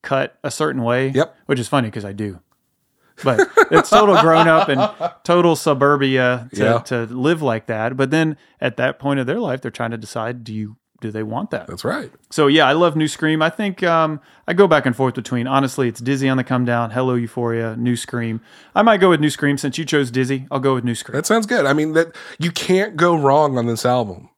cut 0.02 0.38
a 0.44 0.50
certain 0.50 0.82
way. 0.82 1.08
Yep. 1.08 1.34
Which 1.46 1.58
is 1.58 1.68
funny 1.68 1.88
because 1.88 2.04
I 2.04 2.12
do. 2.12 2.40
But 3.22 3.48
it's 3.70 3.90
total 3.90 4.20
grown 4.20 4.48
up 4.48 4.68
and 4.68 4.90
total 5.22 5.54
suburbia 5.56 6.48
to, 6.54 6.62
Yeah. 6.64 6.78
to 6.80 7.04
live 7.06 7.42
like 7.42 7.66
that. 7.66 7.96
But 7.96 8.10
then 8.10 8.36
at 8.60 8.76
that 8.78 8.98
point 8.98 9.20
of 9.20 9.26
their 9.26 9.38
life, 9.40 9.60
they're 9.60 9.70
trying 9.70 9.92
to 9.92 9.98
decide 9.98 10.42
do 10.44 10.52
you 10.52 10.76
do 11.00 11.10
they 11.10 11.22
want 11.22 11.50
that? 11.50 11.66
That's 11.66 11.84
right. 11.84 12.10
So 12.30 12.46
yeah, 12.46 12.66
I 12.66 12.72
love 12.72 12.96
New 12.96 13.08
Scream. 13.08 13.42
I 13.42 13.50
think 13.50 13.82
um, 13.82 14.20
I 14.48 14.54
go 14.54 14.66
back 14.66 14.86
and 14.86 14.96
forth 14.96 15.14
between 15.14 15.46
honestly, 15.46 15.86
it's 15.86 16.00
Dizzy 16.00 16.30
on 16.30 16.38
the 16.38 16.44
Come 16.44 16.64
Down, 16.64 16.92
Hello 16.92 17.14
Euphoria, 17.14 17.76
New 17.76 17.94
Scream. 17.94 18.40
I 18.74 18.80
might 18.82 18.98
go 18.98 19.10
with 19.10 19.20
New 19.20 19.28
Scream 19.28 19.58
since 19.58 19.76
you 19.76 19.84
chose 19.84 20.10
Dizzy. 20.10 20.46
I'll 20.50 20.60
go 20.60 20.74
with 20.74 20.84
New 20.84 20.94
Scream. 20.94 21.14
That 21.16 21.26
sounds 21.26 21.44
good. 21.46 21.66
I 21.66 21.74
mean, 21.74 21.92
that 21.92 22.16
you 22.38 22.50
can't 22.50 22.96
go 22.96 23.14
wrong 23.16 23.58
on 23.58 23.66
this 23.66 23.84
album. 23.84 24.30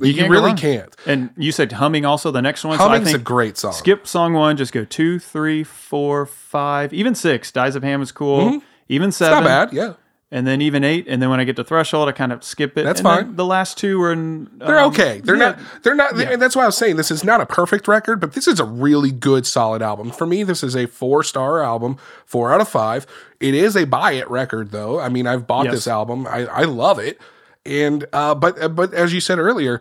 Yeah, 0.00 0.06
You, 0.08 0.14
can't 0.18 0.30
really 0.30 0.54
can't. 0.54 0.94
And 1.06 1.30
you 1.36 1.52
said 1.52 1.72
Humming 1.72 2.04
also 2.04 2.30
the 2.30 2.42
next 2.42 2.64
one. 2.64 2.78
so 2.78 2.84
I 2.84 2.88
Humming's 2.98 3.14
a 3.14 3.18
great 3.18 3.56
song. 3.58 3.72
skip 3.72 4.06
song 4.06 4.32
one, 4.34 4.56
just 4.56 4.72
go 4.72 4.84
two, 4.84 5.18
three, 5.18 5.62
four, 5.64 6.26
five, 6.26 6.92
even 6.92 7.14
six. 7.14 7.50
Diazepam 7.52 8.02
is 8.02 8.12
cool. 8.12 8.40
Even 8.40 8.60
Mm-hmm. 8.60 9.08
It's 9.08 9.20
not 9.20 9.28
seven, 9.30 9.44
bad. 9.44 9.72
Yeah, 9.72 9.92
and 10.32 10.46
then 10.46 10.60
even 10.62 10.84
eight, 10.84 11.06
and 11.08 11.20
then 11.20 11.28
when 11.30 11.40
I 11.40 11.44
get 11.44 11.56
to 11.56 11.64
Threshold, 11.64 12.08
I 12.08 12.12
kind 12.12 12.32
of 12.32 12.42
skip 12.44 12.78
it. 12.78 12.84
That's 12.84 13.00
And 13.00 13.04
fine. 13.08 13.36
The 13.36 13.44
last 13.44 13.78
two 13.78 14.00
are 14.02 14.12
in, 14.12 14.48
they're 14.58 14.78
um, 14.78 14.90
okay. 14.92 15.20
They're 15.20 15.34
yeah, 15.36 15.40
not. 15.50 15.58
They're 15.82 15.94
not. 15.96 16.20
And 16.20 16.40
that's 16.40 16.54
why 16.54 16.62
I 16.62 16.66
was 16.66 16.76
saying 16.76 16.96
this 16.96 17.10
is 17.10 17.24
not 17.24 17.40
a 17.40 17.46
perfect 17.46 17.88
record, 17.88 18.20
but 18.20 18.32
this 18.34 18.46
is 18.46 18.60
a 18.60 18.64
really 18.64 19.10
good, 19.10 19.44
solid 19.46 19.82
album. 19.82 20.10
For 20.12 20.26
me, 20.26 20.42
this 20.44 20.62
is 20.62 20.76
a 20.76 20.86
four 20.86 21.22
star 21.24 21.62
album, 21.62 21.98
four 22.26 22.52
out 22.52 22.60
of 22.60 22.68
five. 22.68 23.06
It 23.40 23.54
is 23.54 23.76
a 23.76 23.86
buy 23.86 24.12
it 24.12 24.30
record, 24.30 24.70
though. 24.70 25.00
I 25.00 25.08
mean, 25.08 25.26
I've 25.26 25.46
bought 25.48 25.64
Yes. 25.66 25.74
this 25.74 25.88
album. 25.88 26.26
I, 26.28 26.46
I 26.46 26.62
love 26.62 26.98
it. 27.00 27.20
And 27.66 28.06
uh, 28.12 28.34
but 28.34 28.60
uh, 28.62 28.68
but 28.68 28.94
as 28.94 29.12
you 29.12 29.20
said 29.20 29.38
earlier, 29.38 29.80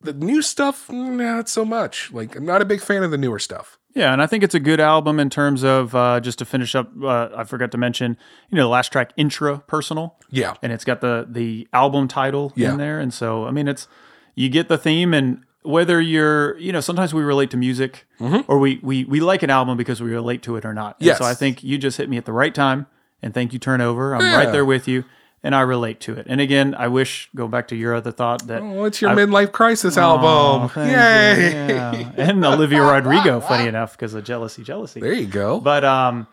the 0.00 0.12
new 0.12 0.42
stuff, 0.42 0.90
not 0.90 1.48
so 1.48 1.64
much. 1.64 2.10
Like 2.12 2.34
I'm 2.36 2.44
not 2.44 2.60
a 2.62 2.64
big 2.64 2.80
fan 2.80 3.02
of 3.02 3.10
the 3.10 3.18
newer 3.18 3.38
stuff. 3.38 3.78
Yeah, 3.94 4.12
and 4.12 4.22
I 4.22 4.26
think 4.26 4.44
it's 4.44 4.54
a 4.54 4.60
good 4.60 4.78
album 4.80 5.18
in 5.18 5.30
terms 5.30 5.64
of 5.64 5.94
uh, 5.96 6.20
just 6.20 6.38
to 6.38 6.44
finish 6.44 6.74
up. 6.76 6.90
Uh, 7.02 7.28
I 7.36 7.42
forgot 7.44 7.72
to 7.72 7.78
mention, 7.78 8.16
you 8.48 8.56
know, 8.56 8.62
the 8.62 8.68
last 8.68 8.92
track, 8.92 9.16
"Intrapersonal," 9.16 10.12
Yeah. 10.30 10.54
and 10.62 10.72
it's 10.72 10.84
got 10.84 11.00
the 11.00 11.26
the 11.28 11.66
album 11.72 12.06
title 12.08 12.52
Yeah. 12.54 12.72
in 12.72 12.78
there, 12.78 13.00
and 13.00 13.12
so 13.12 13.46
I 13.46 13.50
mean, 13.50 13.66
it's 13.68 13.88
you 14.34 14.48
get 14.48 14.68
the 14.68 14.78
theme, 14.78 15.12
and 15.12 15.42
whether 15.62 16.00
you're, 16.00 16.56
you 16.58 16.72
know, 16.72 16.80
sometimes 16.80 17.12
we 17.12 17.22
relate 17.22 17.50
to 17.50 17.56
music, 17.56 18.06
or 18.48 18.58
we 18.58 18.78
we 18.82 19.04
we 19.04 19.20
like 19.20 19.42
an 19.42 19.50
album 19.50 19.76
because 19.76 20.00
we 20.00 20.10
relate 20.10 20.42
to 20.44 20.56
it 20.56 20.64
or 20.64 20.72
not. 20.72 20.94
Mm-hmm. 20.96 21.06
Yes. 21.06 21.18
So 21.18 21.24
I 21.24 21.34
think 21.34 21.62
you 21.64 21.76
just 21.76 21.96
hit 21.98 22.08
me 22.08 22.16
at 22.16 22.24
the 22.26 22.32
right 22.32 22.54
time, 22.54 22.86
and 23.22 23.34
thank 23.34 23.52
you, 23.52 23.58
Turnover. 23.58 24.14
I'm 24.14 24.20
Yeah. 24.22 24.36
right 24.36 24.52
there 24.52 24.64
with 24.64 24.86
you, 24.86 25.04
and 25.42 25.54
I 25.54 25.62
relate 25.62 26.00
to 26.00 26.14
it. 26.14 26.26
And 26.28 26.40
again, 26.40 26.74
I 26.74 26.88
wish 26.88 27.30
go 27.34 27.48
back 27.48 27.68
to 27.68 27.76
your 27.76 27.94
other 27.94 28.12
thought 28.12 28.46
that 28.48 28.60
Oh, 28.62 28.84
it's 28.84 29.00
your 29.00 29.10
midlife 29.12 29.52
crisis 29.52 29.96
album. 29.96 30.68
Thank 30.68 30.92
Yay! 30.92 31.52
yeah. 31.52 32.12
and 32.16 32.44
Olivia 32.44 32.82
Rodrigo, 32.82 33.40
funny 33.40 33.66
enough, 33.68 33.92
because 33.92 34.12
of 34.14 34.24
jealousy, 34.24 34.62
jealousy. 34.62 35.00
There 35.00 35.12
you 35.14 35.26
go. 35.26 35.60
But 35.60 35.84
um, 35.84 36.26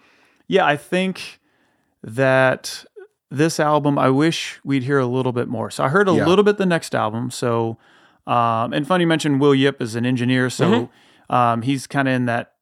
yeah, 0.48 0.66
I 0.66 0.76
think 0.78 1.40
that 2.04 2.86
this 3.30 3.60
album, 3.60 3.98
I 4.00 4.10
wish 4.10 4.60
we'd 4.64 4.84
hear 4.84 5.00
a 5.00 5.06
little 5.06 5.32
bit 5.32 5.48
more. 5.48 5.70
So 5.72 5.84
I 5.84 5.90
heard 5.90 6.08
a 6.08 6.14
Yeah. 6.14 6.26
little 6.26 6.44
bit 6.44 6.58
the 6.58 6.66
next 6.66 6.96
album. 6.96 7.32
So, 7.32 7.78
um, 8.26 8.74
and 8.74 8.88
funny 8.88 9.04
you 9.04 9.08
mentioned 9.08 9.40
Will 9.42 9.56
Yip 9.56 9.82
is 9.82 9.96
an 9.96 10.06
engineer. 10.06 10.50
So 10.50 10.66
Mm-hmm. 11.30 11.34
um, 11.36 11.62
he's 11.62 11.88
kind 11.88 12.08
of 12.08 12.14
in 12.14 12.26
that. 12.26 12.54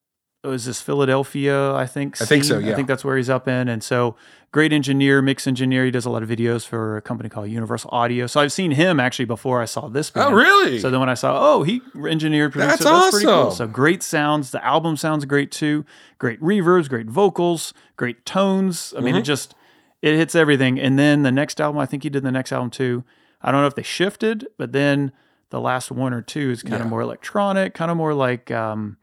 Was 0.45 0.65
this 0.65 0.81
Philadelphia? 0.81 1.73
I 1.73 1.85
think. 1.85 2.21
I 2.21 2.25
think 2.25 2.43
so, 2.43 2.59
yeah. 2.59 2.71
I 2.71 2.75
think 2.75 2.87
that's 2.87 3.03
where 3.05 3.17
he's 3.17 3.29
up 3.29 3.47
in, 3.47 3.67
and 3.67 3.83
so 3.83 4.15
great 4.51 4.71
engineer, 4.71 5.21
mix 5.21 5.47
engineer. 5.47 5.83
He 5.85 5.91
does 5.91 6.05
a 6.05 6.09
lot 6.09 6.23
of 6.23 6.29
videos 6.29 6.65
for 6.65 6.95
a 6.97 7.01
company 7.01 7.27
called 7.29 7.49
Universal 7.49 7.89
Audio. 7.91 8.25
So 8.25 8.39
I've 8.39 8.53
seen 8.53 8.71
him 8.71 8.99
actually 9.01 9.25
before 9.25 9.61
I 9.61 9.65
saw 9.65 9.87
this. 9.89 10.11
oh, 10.15 10.31
really? 10.31 10.79
So 10.79 10.89
then 10.89 11.01
when 11.01 11.09
I 11.09 11.13
saw, 11.13 11.37
oh, 11.55 11.63
he 11.63 11.81
engineered, 12.07 12.53
produced 12.53 12.79
That's 12.79 12.81
it, 12.81 12.85
that's 12.85 13.11
pretty 13.11 13.25
cool. 13.25 13.33
awesome. 13.35 13.67
So 13.67 13.73
great 13.73 14.01
sounds. 14.01 14.51
The 14.51 14.63
album 14.65 14.95
sounds 14.95 15.25
great 15.25 15.51
too. 15.51 15.83
Great 16.19 16.39
reverbs, 16.41 16.87
great 16.87 17.07
vocals, 17.07 17.73
great 17.97 18.25
tones. 18.25 18.93
I 18.93 18.97
Mm-hmm. 18.97 19.05
mean, 19.05 19.15
it 19.17 19.23
just 19.23 19.55
it 20.01 20.15
hits 20.15 20.35
everything. 20.35 20.79
And 20.79 20.97
then 20.97 21.23
the 21.23 21.31
next 21.31 21.59
album, 21.59 21.79
I 21.79 21.85
think 21.85 22.03
he 22.03 22.09
did 22.09 22.23
the 22.23 22.31
next 22.31 22.51
album 22.53 22.69
too. 22.69 23.03
I 23.41 23.51
don't 23.51 23.59
know 23.61 23.67
if 23.67 23.75
they 23.75 23.83
shifted, 23.83 24.47
but 24.57 24.71
then 24.71 25.11
the 25.49 25.59
last 25.59 25.91
one 25.91 26.13
or 26.13 26.21
two 26.21 26.49
is 26.51 26.63
kind 26.63 26.81
of 26.81 26.87
more 26.87 27.01
electronic, 27.01 27.73
kind 27.73 27.91
of 27.91 27.97
more 27.97 28.13
like 28.13 28.51
um, 28.51 28.97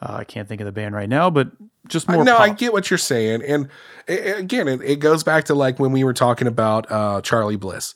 uh, 0.00 0.16
I 0.18 0.24
can't 0.24 0.48
think 0.48 0.60
of 0.60 0.64
the 0.64 0.72
band 0.72 0.94
right 0.94 1.08
now, 1.08 1.30
but 1.30 1.50
just 1.88 2.08
more. 2.08 2.24
no, 2.24 2.36
pop. 2.36 2.40
I 2.40 2.48
get 2.50 2.72
what 2.72 2.90
you're 2.90 2.98
saying, 2.98 3.42
and 3.42 3.68
a- 4.08 4.38
again, 4.38 4.68
it, 4.68 4.80
it 4.82 4.96
goes 4.96 5.22
back 5.22 5.44
to 5.46 5.54
like 5.54 5.78
when 5.78 5.92
we 5.92 6.04
were 6.04 6.14
talking 6.14 6.46
about 6.46 6.90
uh, 6.90 7.20
Charly 7.22 7.56
Bliss. 7.56 7.94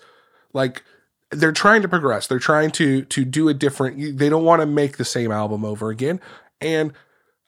Like 0.53 0.83
they're 1.31 1.53
trying 1.53 1.83
to 1.83 1.89
progress. 1.89 2.27
They're 2.27 2.39
trying 2.39 2.71
to 2.73 3.03
to 3.05 3.25
do 3.25 3.49
a 3.49 3.55
different. 3.55 4.19
They 4.19 4.29
don't 4.29 4.45
want 4.45 4.61
to 4.61 4.67
make 4.67 4.97
the 4.97 5.05
same 5.05 5.33
album 5.33 5.65
over 5.65 5.91
again, 5.91 6.21
and 6.61 6.93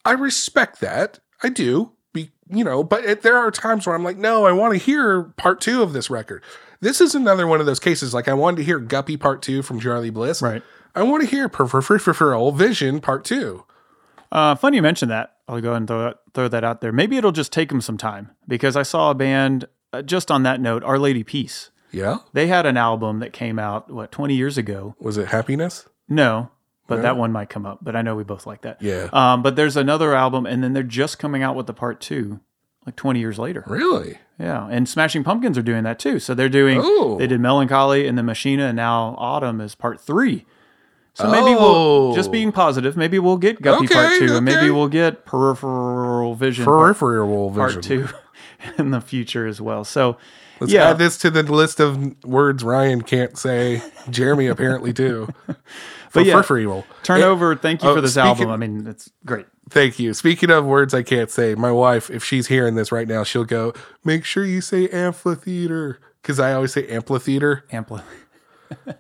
I 0.05 0.12
respect 0.12 0.81
that. 0.81 1.19
I 1.42 1.49
do. 1.49 1.92
Be 2.12 2.31
you 2.49 2.64
know, 2.64 2.83
but 2.83 3.05
it, 3.05 3.23
there 3.23 3.37
are 3.37 3.51
times 3.51 3.87
where 3.87 3.95
I'm 3.95 4.05
like, 4.05 4.16
no, 4.16 4.47
I 4.47 4.53
want 4.53 4.73
to 4.73 4.79
hear 4.79 5.25
part 5.37 5.61
two 5.61 5.83
of 5.83 5.92
this 5.92 6.09
record. 6.09 6.42
This 6.81 7.01
is 7.01 7.14
another 7.14 7.47
one 7.47 7.61
of 7.61 7.66
those 7.66 7.81
cases. 7.81 8.14
Like 8.14 8.29
I 8.29 8.35
wanted 8.35 8.59
to 8.59 8.64
hear 8.64 8.79
Guppy 8.79 9.16
Part 9.16 9.42
Two 9.42 9.62
from 9.62 9.81
Charly 9.81 10.11
Bliss. 10.12 10.40
Right. 10.40 10.62
I 10.95 11.03
want 11.03 11.23
to 11.23 11.29
hear 11.29 11.49
Peripheral 11.49 12.53
Vision 12.53 13.01
Part 13.01 13.25
Two. 13.25 13.64
Uh, 14.37 14.55
funny 14.55 14.77
you 14.77 14.83
mention 14.83 15.09
that. 15.09 15.37
I'll 15.49 15.62
go 15.62 15.72
and 15.72 15.88
throw 15.88 16.03
that, 16.03 16.18
throw 16.35 16.46
that 16.49 16.62
out 16.62 16.83
there. 16.83 16.92
Maybe 16.92 17.16
it'll 17.16 17.33
just 17.33 17.53
take 17.53 17.70
them 17.70 17.81
some 17.81 17.96
time 17.96 18.33
because 18.46 18.77
I 18.77 18.83
saw 18.83 19.11
a 19.11 19.14
band 19.14 19.66
uh, 19.94 20.03
just 20.03 20.31
on 20.31 20.42
that 20.42 20.61
note, 20.61 20.85
Our 20.85 20.99
Lady 20.99 21.25
Peace. 21.25 21.70
Yeah. 21.90 22.18
They 22.35 22.46
had 22.46 22.66
an 22.66 22.77
album 22.77 23.20
that 23.20 23.33
came 23.33 23.59
out 23.59 23.90
what 23.90 24.12
20 24.12 24.35
years 24.35 24.59
ago. 24.59 24.94
Was 25.01 25.16
it 25.16 25.29
Happiness? 25.29 25.88
No, 26.07 26.51
but 26.87 27.01
that 27.01 27.16
one 27.16 27.33
might 27.33 27.49
come 27.49 27.64
up. 27.64 27.79
But 27.81 27.96
I 27.96 28.03
know 28.03 28.14
we 28.14 28.25
both 28.25 28.44
like 28.44 28.61
that. 28.62 28.83
Yeah. 28.83 29.09
Um, 29.11 29.42
but 29.42 29.57
there's 29.57 29.77
another 29.77 30.14
album, 30.14 30.44
and 30.44 30.62
then 30.62 30.75
they're 30.75 30.83
just 30.83 31.18
coming 31.18 31.42
out 31.42 31.57
with 31.57 31.66
the 31.66 31.72
part 31.72 32.03
two, 32.03 32.40
like 32.85 32.96
20 32.96 33.18
years 33.18 33.38
later. 33.38 33.64
Really? 33.66 34.18
Yeah, 34.38 34.68
and 34.70 34.87
Smashing 34.87 35.25
Pumpkins 35.25 35.57
are 35.57 35.62
doing 35.62 35.85
that 35.85 35.99
too. 35.99 36.18
So 36.18 36.35
they're 36.35 36.51
doing. 36.51 36.79
Oh. 36.83 37.16
They 37.18 37.27
did 37.27 37.40
Mellon 37.40 37.68
Collie 37.68 38.07
and 38.07 38.18
then 38.18 38.27
Machina, 38.27 38.66
and 38.66 38.77
now 38.77 39.16
ATUM 39.18 39.62
is 39.62 39.75
part 39.75 39.99
three. 39.99 40.44
So 41.16 41.31
maybe 41.31 41.57
Oh. 41.59 42.09
we'll 42.09 42.14
just 42.14 42.31
being 42.31 42.48
oh. 42.48 42.52
positive. 42.52 42.94
Maybe 42.94 43.18
we'll 43.18 43.38
get 43.38 43.62
Guppy 43.62 43.87
part 43.88 44.07
Okay, 44.12 44.26
two, 44.26 44.37
and 44.37 44.44
maybe 44.44 44.70
we'll 44.70 44.88
get 44.88 45.24
Peripheral 45.24 46.35
Vision 46.35 46.66
part, 46.66 46.98
Peripheral 46.98 47.48
Vision. 47.50 47.72
part 47.72 47.83
two 47.83 48.09
in 48.79 48.90
the 48.90 49.00
future 49.00 49.46
as 49.46 49.59
well. 49.59 49.83
So 49.83 50.18
Let's 50.61 50.72
yeah, 50.72 50.90
add 50.90 50.98
this 50.98 51.16
to 51.18 51.31
the 51.31 51.42
list 51.42 51.81
of 51.81 52.22
words 52.22 52.62
Ryan 52.62 53.00
can't 53.00 53.37
say. 53.38 53.83
Jeremy 54.11 54.46
apparently 54.46 54.92
too. 54.92 55.29
For 56.11 56.20
yeah, 56.22 56.35
peripheral. 56.35 56.87
Turnover. 57.02 57.57
Thank 57.57 57.83
you 57.83 57.90
oh, 57.90 57.94
for 57.96 58.00
this 58.00 58.12
speaking- 58.12 58.26
album. 58.29 58.50
I 58.50 58.57
mean, 58.57 58.87
it's 58.87 59.11
great. 59.26 59.46
Thank 59.68 59.98
you. 59.98 60.14
Speaking 60.14 60.50
of 60.50 60.64
words 60.64 60.94
I 60.94 61.02
can't 61.02 61.31
say, 61.31 61.55
my 61.55 61.72
wife, 61.72 62.09
if 62.11 62.22
she's 62.24 62.46
hearing 62.46 62.74
this 62.74 62.90
right 62.92 63.09
now, 63.09 63.22
she'll 63.24 63.44
go, 63.44 63.74
make 64.05 64.24
sure 64.24 64.44
you 64.44 64.61
say 64.61 64.88
amphitheater. 64.88 65.98
Because 66.22 66.40
I 66.40 66.52
always 66.55 66.72
say 66.72 66.87
amphitheater. 66.88 67.64
Ampli- 67.72 68.02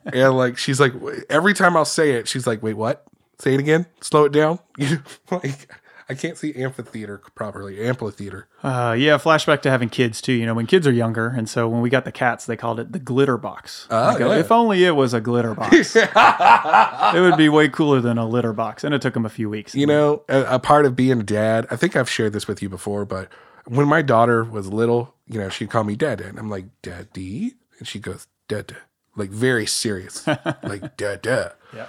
And 0.04 0.36
like, 0.36 0.58
she's 0.58 0.80
like, 0.80 0.92
every 1.28 1.54
time 1.54 1.76
I'll 1.76 1.84
say 1.84 2.12
it, 2.12 2.28
she's 2.28 2.46
like, 2.46 2.62
wait, 2.62 2.74
what? 2.74 3.04
Say 3.38 3.54
it 3.54 3.60
again. 3.60 3.86
Slow 4.00 4.24
it 4.24 4.32
down. 4.32 4.58
You 4.78 5.02
like, 5.30 5.68
I 6.08 6.14
can't 6.14 6.38
see 6.38 6.54
amphitheater 6.54 7.20
properly. 7.34 7.84
Amphitheater. 7.84 8.46
Uh, 8.62 8.94
yeah, 8.96 9.18
flashback 9.18 9.60
to 9.62 9.70
having 9.70 9.88
kids 9.88 10.20
too. 10.20 10.32
You 10.32 10.46
know, 10.46 10.54
when 10.54 10.66
kids 10.66 10.86
are 10.86 10.92
younger, 10.92 11.28
and 11.28 11.48
so 11.48 11.68
when 11.68 11.80
we 11.80 11.90
got 11.90 12.04
the 12.04 12.12
cats, 12.12 12.46
they 12.46 12.56
called 12.56 12.78
it 12.78 12.92
the 12.92 13.00
glitter 13.00 13.36
box. 13.36 13.88
Go, 14.16 14.32
yeah. 14.32 14.38
If 14.38 14.52
only 14.52 14.84
it 14.84 14.92
was 14.92 15.12
a 15.14 15.20
glitter 15.20 15.54
box, 15.54 15.96
it 15.96 17.20
would 17.20 17.36
be 17.36 17.48
way 17.48 17.68
cooler 17.68 18.00
than 18.00 18.18
a 18.18 18.26
litter 18.26 18.52
box. 18.52 18.84
And 18.84 18.94
it 18.94 19.02
took 19.02 19.14
them 19.14 19.26
a 19.26 19.30
few 19.30 19.50
weeks. 19.50 19.74
You 19.74 19.86
know, 19.86 20.22
a, 20.28 20.42
a 20.42 20.58
part 20.60 20.86
of 20.86 20.94
being 20.94 21.20
a 21.20 21.24
dad, 21.24 21.66
I 21.70 21.76
think 21.76 21.96
I've 21.96 22.08
shared 22.08 22.32
this 22.32 22.46
with 22.46 22.62
you 22.62 22.68
before, 22.68 23.04
but 23.04 23.28
when 23.66 23.88
my 23.88 24.02
daughter 24.02 24.44
was 24.44 24.68
little, 24.72 25.14
you 25.26 25.40
know, 25.40 25.48
she'd 25.48 25.70
call 25.70 25.82
me 25.82 25.96
dad, 25.96 26.20
and 26.20 26.38
I'm 26.38 26.48
like, 26.48 26.66
Daddy? 26.82 27.54
And 27.80 27.88
she 27.88 27.98
goes, 27.98 28.28
Dada. 28.46 28.76
Like 29.16 29.30
very 29.30 29.66
serious. 29.66 30.26
like 30.62 30.96
Dada. 30.96 31.54
Yeah. 31.74 31.86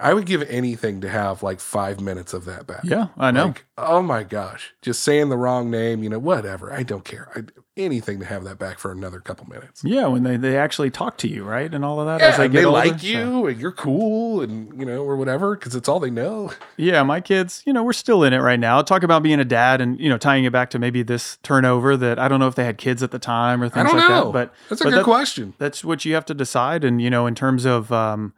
I 0.00 0.14
would 0.14 0.26
give 0.26 0.42
anything 0.50 1.00
to 1.02 1.08
have 1.08 1.44
like 1.44 1.60
five 1.60 2.00
minutes 2.00 2.32
of 2.34 2.44
that 2.46 2.66
back. 2.66 2.80
Yeah, 2.82 3.08
I 3.16 3.30
know. 3.30 3.46
Like, 3.46 3.64
oh 3.78 4.02
my 4.02 4.24
gosh. 4.24 4.74
Just 4.82 5.02
saying 5.04 5.28
the 5.28 5.36
wrong 5.36 5.70
name, 5.70 6.02
you 6.02 6.08
know, 6.10 6.18
whatever. 6.18 6.72
I 6.72 6.82
don't 6.82 7.04
care. 7.04 7.30
I, 7.36 7.42
anything 7.76 8.18
to 8.18 8.26
have 8.26 8.42
that 8.44 8.58
back 8.58 8.78
for 8.80 8.90
another 8.90 9.20
couple 9.20 9.48
minutes. 9.48 9.82
yeah, 9.84 10.06
when 10.06 10.24
they, 10.24 10.36
they 10.36 10.58
actually 10.58 10.90
talk 10.90 11.16
to 11.18 11.28
you, 11.28 11.44
right, 11.44 11.72
and 11.72 11.84
all 11.84 12.00
of 12.00 12.06
that. 12.06 12.20
Yeah, 12.20 12.30
as 12.32 12.36
they 12.36 12.48
they 12.48 12.64
older, 12.64 12.78
like 12.90 12.98
so- 13.00 13.06
you 13.06 13.46
and 13.46 13.60
you're 13.60 13.70
cool 13.72 14.40
and, 14.40 14.76
you 14.78 14.84
know, 14.84 15.04
or 15.04 15.16
whatever, 15.16 15.54
because 15.54 15.76
it's 15.76 15.88
all 15.88 16.00
they 16.00 16.10
know. 16.10 16.50
Yeah, 16.76 17.02
my 17.04 17.20
kids, 17.20 17.62
you 17.64 17.72
know, 17.72 17.84
we're 17.84 17.92
still 17.92 18.24
in 18.24 18.32
it 18.32 18.38
right 18.40 18.58
now. 18.60 18.82
Talk 18.82 19.04
about 19.04 19.22
being 19.22 19.38
a 19.40 19.44
dad 19.44 19.80
and, 19.80 20.00
you 20.00 20.08
know, 20.08 20.18
tying 20.18 20.44
it 20.44 20.52
back 20.52 20.68
to 20.70 20.78
maybe 20.80 21.02
this 21.04 21.38
turnover 21.44 21.96
that 21.96 22.18
I 22.18 22.26
don't 22.26 22.40
know 22.40 22.48
if 22.48 22.56
they 22.56 22.64
had 22.64 22.76
kids 22.76 23.02
at 23.04 23.12
the 23.12 23.18
time 23.20 23.62
or 23.62 23.68
things 23.68 23.92
like 23.92 24.08
know. 24.08 24.24
that. 24.26 24.32
But 24.32 24.54
That's 24.68 24.80
a 24.80 24.84
but 24.84 24.90
good 24.90 24.98
that- 24.98 25.04
question. 25.04 25.54
That's 25.58 25.84
what 25.84 26.04
you 26.04 26.14
have 26.14 26.24
to 26.26 26.34
decide. 26.34 26.82
And, 26.82 27.00
you 27.00 27.08
know, 27.08 27.26
in 27.28 27.34
terms 27.36 27.64
of 27.64 27.90
um, 27.92 28.34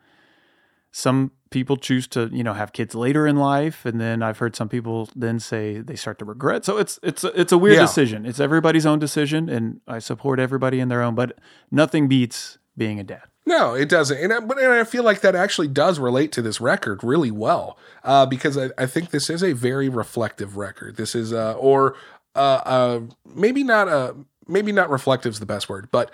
some 0.97 1.33
people 1.51 1.77
choose 1.77 2.07
to, 2.07 2.29
you 2.33 2.45
know, 2.45 2.53
have 2.53 2.73
kids 2.73 2.95
later 2.95 3.27
in 3.27 3.35
life. 3.37 3.85
And 3.85 4.01
then 4.01 4.23
I've 4.23 4.39
heard 4.39 4.55
some 4.55 4.69
people 4.69 5.09
then 5.17 5.41
say 5.41 5.81
they 5.81 5.97
start 5.97 6.21
to 6.21 6.25
regret. 6.25 6.65
So 6.65 6.79
it's, 6.79 7.01
it's, 7.03 7.25
a- 7.25 7.41
it's 7.41 7.51
a 7.51 7.59
weird 7.59 7.75
Yeah. 7.77 7.81
decision. 7.83 8.25
It's 8.25 8.39
everybody's 8.39 8.87
own 8.87 9.01
decision. 9.01 9.49
And 9.49 9.81
I 9.89 9.99
support 9.99 10.39
everybody 10.39 10.79
in 10.79 10.89
their 10.89 11.03
own, 11.03 11.17
but 11.17 11.37
nothing 11.69 12.07
beats 12.07 12.59
being 12.77 13.01
a 13.01 13.05
dad. 13.05 13.23
No, 13.45 13.75
it 13.75 13.89
doesn't. 13.89 14.17
And 14.19 14.33
I, 14.33 14.39
but 14.39 14.57
and 14.59 14.73
I 14.73 14.85
feel 14.85 15.03
like 15.03 15.21
that 15.23 15.35
actually 15.35 15.67
does 15.69 15.99
relate 15.99 16.31
to 16.33 16.43
this 16.43 16.61
record 16.61 17.03
really 17.03 17.33
well 17.33 17.77
uh, 18.05 18.25
because 18.25 18.57
I, 18.57 18.71
I 18.79 18.87
think 18.87 19.11
this 19.11 19.29
is 19.29 19.43
a 19.43 19.53
very 19.53 19.89
reflective 19.89 20.57
record. 20.57 20.95
This 20.97 21.17
is, 21.17 21.33
uh, 21.33 21.55
or 21.55 21.97
uh, 22.37 22.61
uh, 22.65 23.01
maybe 23.35 23.65
not 23.65 23.89
a, 23.89 24.15
maybe 24.47 24.71
not 24.71 24.91
reflective 24.91 25.33
is 25.33 25.41
the 25.41 25.47
best 25.47 25.69
word, 25.69 25.89
but 25.91 26.11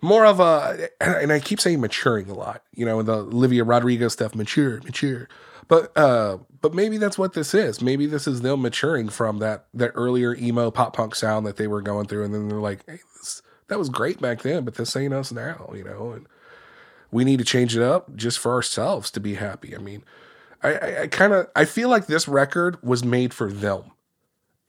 more 0.00 0.26
of 0.26 0.40
a, 0.40 0.88
and 1.00 1.32
I 1.32 1.40
keep 1.40 1.60
saying 1.60 1.80
maturing 1.80 2.30
a 2.30 2.34
lot, 2.34 2.62
you 2.74 2.84
know, 2.84 3.02
the 3.02 3.18
Olivia 3.18 3.64
Rodrigo 3.64 4.08
stuff, 4.08 4.34
mature, 4.34 4.80
mature. 4.82 5.28
But 5.68 5.96
uh, 5.96 6.38
but 6.60 6.74
maybe 6.74 6.96
that's 6.96 7.18
what 7.18 7.32
this 7.32 7.52
is. 7.52 7.82
Maybe 7.82 8.06
this 8.06 8.28
is 8.28 8.42
them 8.42 8.62
maturing 8.62 9.08
from 9.08 9.38
that 9.38 9.66
that 9.74 9.92
earlier 9.94 10.36
emo 10.36 10.70
pop 10.70 10.94
punk 10.94 11.14
sound 11.14 11.46
that 11.46 11.56
they 11.56 11.66
were 11.66 11.82
going 11.82 12.06
through, 12.06 12.24
and 12.24 12.32
then 12.32 12.48
they're 12.48 12.60
like, 12.60 12.84
hey, 12.86 13.00
this, 13.16 13.42
that 13.68 13.78
was 13.78 13.88
great 13.88 14.20
back 14.20 14.42
then, 14.42 14.64
but 14.64 14.76
this 14.76 14.94
ain't 14.94 15.12
us 15.12 15.32
now, 15.32 15.70
you 15.74 15.82
know. 15.82 16.12
And 16.12 16.26
we 17.10 17.24
need 17.24 17.38
to 17.38 17.44
change 17.44 17.76
it 17.76 17.82
up 17.82 18.14
just 18.14 18.38
for 18.38 18.52
ourselves 18.52 19.10
to 19.12 19.20
be 19.20 19.34
happy. 19.34 19.74
I 19.74 19.78
mean, 19.78 20.04
I, 20.62 20.74
I, 20.74 21.02
I 21.02 21.06
kind 21.08 21.32
of 21.32 21.48
I 21.56 21.64
feel 21.64 21.88
like 21.88 22.06
this 22.06 22.28
record 22.28 22.80
was 22.82 23.02
made 23.02 23.34
for 23.34 23.50
them, 23.50 23.90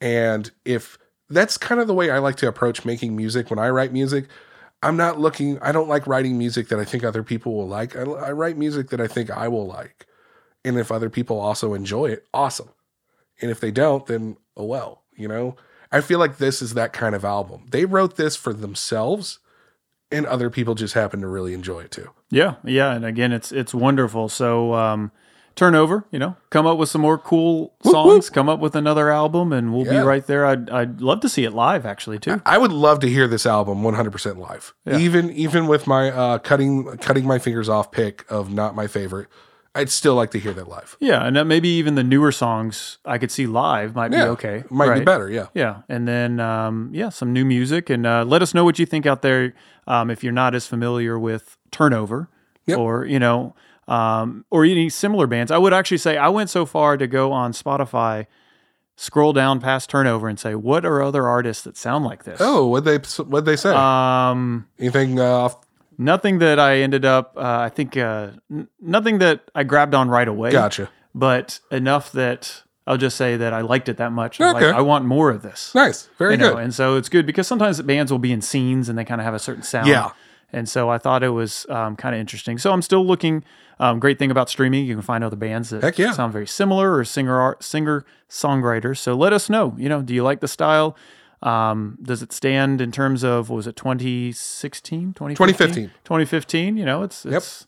and 0.01 0.49
if 0.65 0.97
that's 1.29 1.57
kind 1.57 1.79
of 1.79 1.87
the 1.87 1.93
way 1.93 2.09
I 2.09 2.17
like 2.19 2.37
to 2.37 2.47
approach 2.47 2.85
making 2.85 3.15
music 3.15 3.49
when 3.49 3.59
I 3.59 3.69
write 3.69 3.91
music. 3.91 4.27
I'm 4.81 4.97
not 4.97 5.19
looking. 5.19 5.59
I 5.59 5.71
don't 5.71 5.89
like 5.89 6.07
writing 6.07 6.37
music 6.37 6.67
that 6.69 6.79
I 6.79 6.85
think 6.85 7.03
other 7.03 7.23
people 7.23 7.55
will 7.55 7.67
like. 7.67 7.95
I, 7.95 8.01
I 8.01 8.31
write 8.31 8.57
music 8.57 8.89
that 8.89 9.01
I 9.01 9.07
think 9.07 9.29
I 9.31 9.47
will 9.47 9.65
like, 9.65 10.05
and 10.63 10.77
if 10.77 10.91
other 10.91 11.09
people 11.09 11.39
also 11.39 11.73
enjoy 11.73 12.07
it, 12.07 12.27
awesome. 12.33 12.69
And 13.41 13.51
if 13.51 13.59
they 13.59 13.71
don't, 13.71 14.05
then 14.05 14.37
oh 14.55 14.65
well. 14.65 15.03
You 15.15 15.27
know, 15.27 15.55
I 15.91 16.01
feel 16.01 16.19
like 16.19 16.37
this 16.37 16.61
is 16.61 16.75
that 16.75 16.93
kind 16.93 17.15
of 17.15 17.25
album. 17.25 17.65
They 17.71 17.85
wrote 17.85 18.17
this 18.17 18.35
for 18.35 18.53
themselves, 18.53 19.39
and 20.11 20.25
other 20.27 20.49
people 20.49 20.75
just 20.75 20.93
happen 20.93 21.21
to 21.21 21.27
really 21.27 21.53
enjoy 21.53 21.81
it 21.81 21.91
too. 21.91 22.11
Yeah, 22.29 22.55
yeah, 22.63 22.93
and 22.93 23.03
again, 23.03 23.31
it's 23.31 23.51
it's 23.51 23.73
wonderful. 23.73 24.29
So 24.29 24.73
um, 24.73 25.11
turn 25.57 25.75
over, 25.75 26.05
you 26.11 26.19
know, 26.19 26.37
come 26.49 26.65
up 26.65 26.77
with 26.77 26.87
some 26.87 27.01
more 27.01 27.17
cool 27.17 27.73
songs, 27.83 28.29
come 28.29 28.47
up 28.47 28.59
with 28.61 28.75
another 28.75 29.09
album, 29.11 29.51
and 29.51 29.73
we'll 29.73 29.85
Yeah. 29.85 29.99
be 29.99 30.05
right 30.07 30.25
there. 30.25 30.45
I'd 30.45 30.69
I'd 30.69 31.01
love 31.01 31.19
to 31.21 31.29
see 31.29 31.43
it 31.43 31.51
live, 31.51 31.85
actually, 31.85 32.19
too. 32.19 32.41
I 32.45 32.57
would 32.57 32.71
love 32.71 32.99
to 32.99 33.09
hear 33.09 33.27
this 33.27 33.45
album 33.45 33.83
100% 33.83 34.37
live. 34.37 34.73
Even 34.89 35.29
even 35.31 35.67
with 35.67 35.85
my 35.87 36.09
uh, 36.09 36.37
cutting 36.37 36.95
cutting 36.99 37.25
my 37.25 37.39
fingers 37.39 37.67
off 37.67 37.91
pick 37.91 38.23
of 38.29 38.53
not 38.53 38.75
my 38.75 38.87
favorite, 38.87 39.27
I'd 39.75 39.89
still 39.89 40.15
like 40.15 40.31
to 40.31 40.39
hear 40.39 40.53
that 40.53 40.67
live. 40.69 40.95
Yeah, 40.99 41.25
and 41.25 41.47
maybe 41.47 41.69
even 41.69 41.95
the 41.95 42.03
newer 42.03 42.31
songs 42.31 42.97
I 43.05 43.17
could 43.17 43.31
see 43.31 43.45
live 43.47 43.93
might 43.95 44.11
be 44.11 44.17
okay. 44.21 44.63
might 44.69 44.97
be 44.97 45.03
better. 45.05 45.29
Yeah, 45.29 45.47
Yeah, 45.53 45.81
and 45.89 46.07
then 46.07 46.39
um, 46.39 46.89
yeah, 46.93 47.09
some 47.09 47.33
new 47.33 47.43
music, 47.45 47.89
and 47.89 48.05
uh, 48.07 48.23
let 48.25 48.41
us 48.41 48.53
know 48.53 48.63
what 48.63 48.79
you 48.79 48.85
think 48.85 49.05
out 49.05 49.21
there. 49.21 49.53
Um, 49.87 50.09
if 50.09 50.23
you're 50.23 50.33
not 50.33 50.53
as 50.55 50.67
familiar 50.67 51.17
with 51.19 51.57
Turnover, 51.71 52.29
Yep. 52.67 52.77
or 52.79 53.05
you 53.05 53.19
know, 53.19 53.55
um, 53.87 54.45
or 54.49 54.65
any 54.65 54.89
similar 54.89 55.27
bands, 55.27 55.51
I 55.51 55.57
would 55.57 55.73
actually 55.73 55.97
say 55.99 56.17
I 56.17 56.29
went 56.29 56.49
so 56.49 56.65
far 56.65 56.97
to 56.97 57.07
go 57.07 57.31
on 57.31 57.51
Spotify, 57.53 58.27
scroll 58.95 59.33
down 59.33 59.59
past 59.59 59.89
Turnover, 59.89 60.27
and 60.27 60.39
say 60.39 60.55
what 60.55 60.85
are 60.85 61.01
other 61.01 61.27
artists 61.27 61.63
that 61.63 61.77
sound 61.77 62.05
like 62.05 62.23
this. 62.23 62.39
Oh, 62.41 62.67
what 62.67 62.83
they 62.85 62.97
what 63.23 63.45
they 63.45 63.55
say? 63.55 63.73
Um, 63.73 64.67
Anything 64.79 65.19
uh, 65.19 65.23
off? 65.23 65.57
nothing 65.97 66.39
that 66.39 66.59
I 66.59 66.77
ended 66.77 67.05
up. 67.05 67.33
Uh, 67.35 67.59
I 67.59 67.69
think 67.69 67.97
uh, 67.97 68.31
n- 68.51 68.67
nothing 68.79 69.19
that 69.19 69.49
I 69.55 69.63
grabbed 69.63 69.93
on 69.93 70.09
right 70.09 70.27
away. 70.27 70.51
Gotcha. 70.51 70.89
But 71.15 71.59
enough 71.71 72.11
that 72.11 72.63
I'll 72.85 72.97
just 72.97 73.17
say 73.17 73.37
that 73.37 73.53
I 73.53 73.61
liked 73.61 73.89
it 73.89 73.97
that 73.97 74.11
much. 74.11 74.39
Okay. 74.39 74.53
Like, 74.53 74.75
I 74.75 74.81
want 74.81 75.05
more 75.05 75.29
of 75.29 75.41
this. 75.41 75.73
Nice. 75.73 76.09
Very 76.17 76.33
you 76.33 76.37
know, 76.37 76.53
good. 76.53 76.63
and 76.63 76.73
so 76.73 76.95
it's 76.95 77.09
good 77.09 77.25
because 77.25 77.47
sometimes 77.47 77.81
bands 77.81 78.11
will 78.11 78.19
be 78.19 78.31
in 78.31 78.41
scenes 78.41 78.87
and 78.87 78.97
they 78.97 79.03
kind 79.03 79.19
of 79.19 79.25
have 79.25 79.33
a 79.33 79.39
certain 79.39 79.63
sound. 79.63 79.87
Yeah. 79.87 80.11
And 80.51 80.69
so 80.69 80.89
I 80.89 80.97
thought 80.97 81.23
it 81.23 81.29
was 81.29 81.65
um, 81.69 81.95
kind 81.95 82.15
of 82.15 82.21
interesting. 82.21 82.57
So 82.57 82.71
I'm 82.71 82.81
still 82.81 83.05
looking. 83.05 83.43
Um, 83.79 83.99
great 83.99 84.17
thing 84.17 84.31
about 84.31 84.49
streaming, 84.49 84.85
you 84.85 84.95
can 84.95 85.03
find 85.03 85.23
other 85.23 85.35
bands 85.35 85.69
that 85.69 85.99
yeah. 85.99 86.11
sound 86.11 86.33
very 86.33 86.47
similar 86.47 86.95
or 86.95 87.05
singer 87.05 87.39
art, 87.39 87.63
singer 87.63 88.05
songwriters. 88.29 88.97
So 88.97 89.13
let 89.13 89.33
us 89.33 89.49
know. 89.49 89.75
You 89.77 89.87
know, 89.87 90.01
do 90.01 90.15
you 90.15 90.23
like 90.23 90.39
the 90.39 90.47
style? 90.47 90.97
Um, 91.43 91.99
does 92.01 92.23
it 92.23 92.33
stand 92.33 92.81
in 92.81 92.91
terms 92.91 93.23
of 93.23 93.49
what 93.49 93.57
was 93.57 93.67
it 93.67 93.75
2016, 93.75 95.13
2015. 95.13 95.91
2015? 96.03 96.77
You 96.77 96.85
know, 96.85 97.03
it's 97.03 97.25
it's 97.25 97.67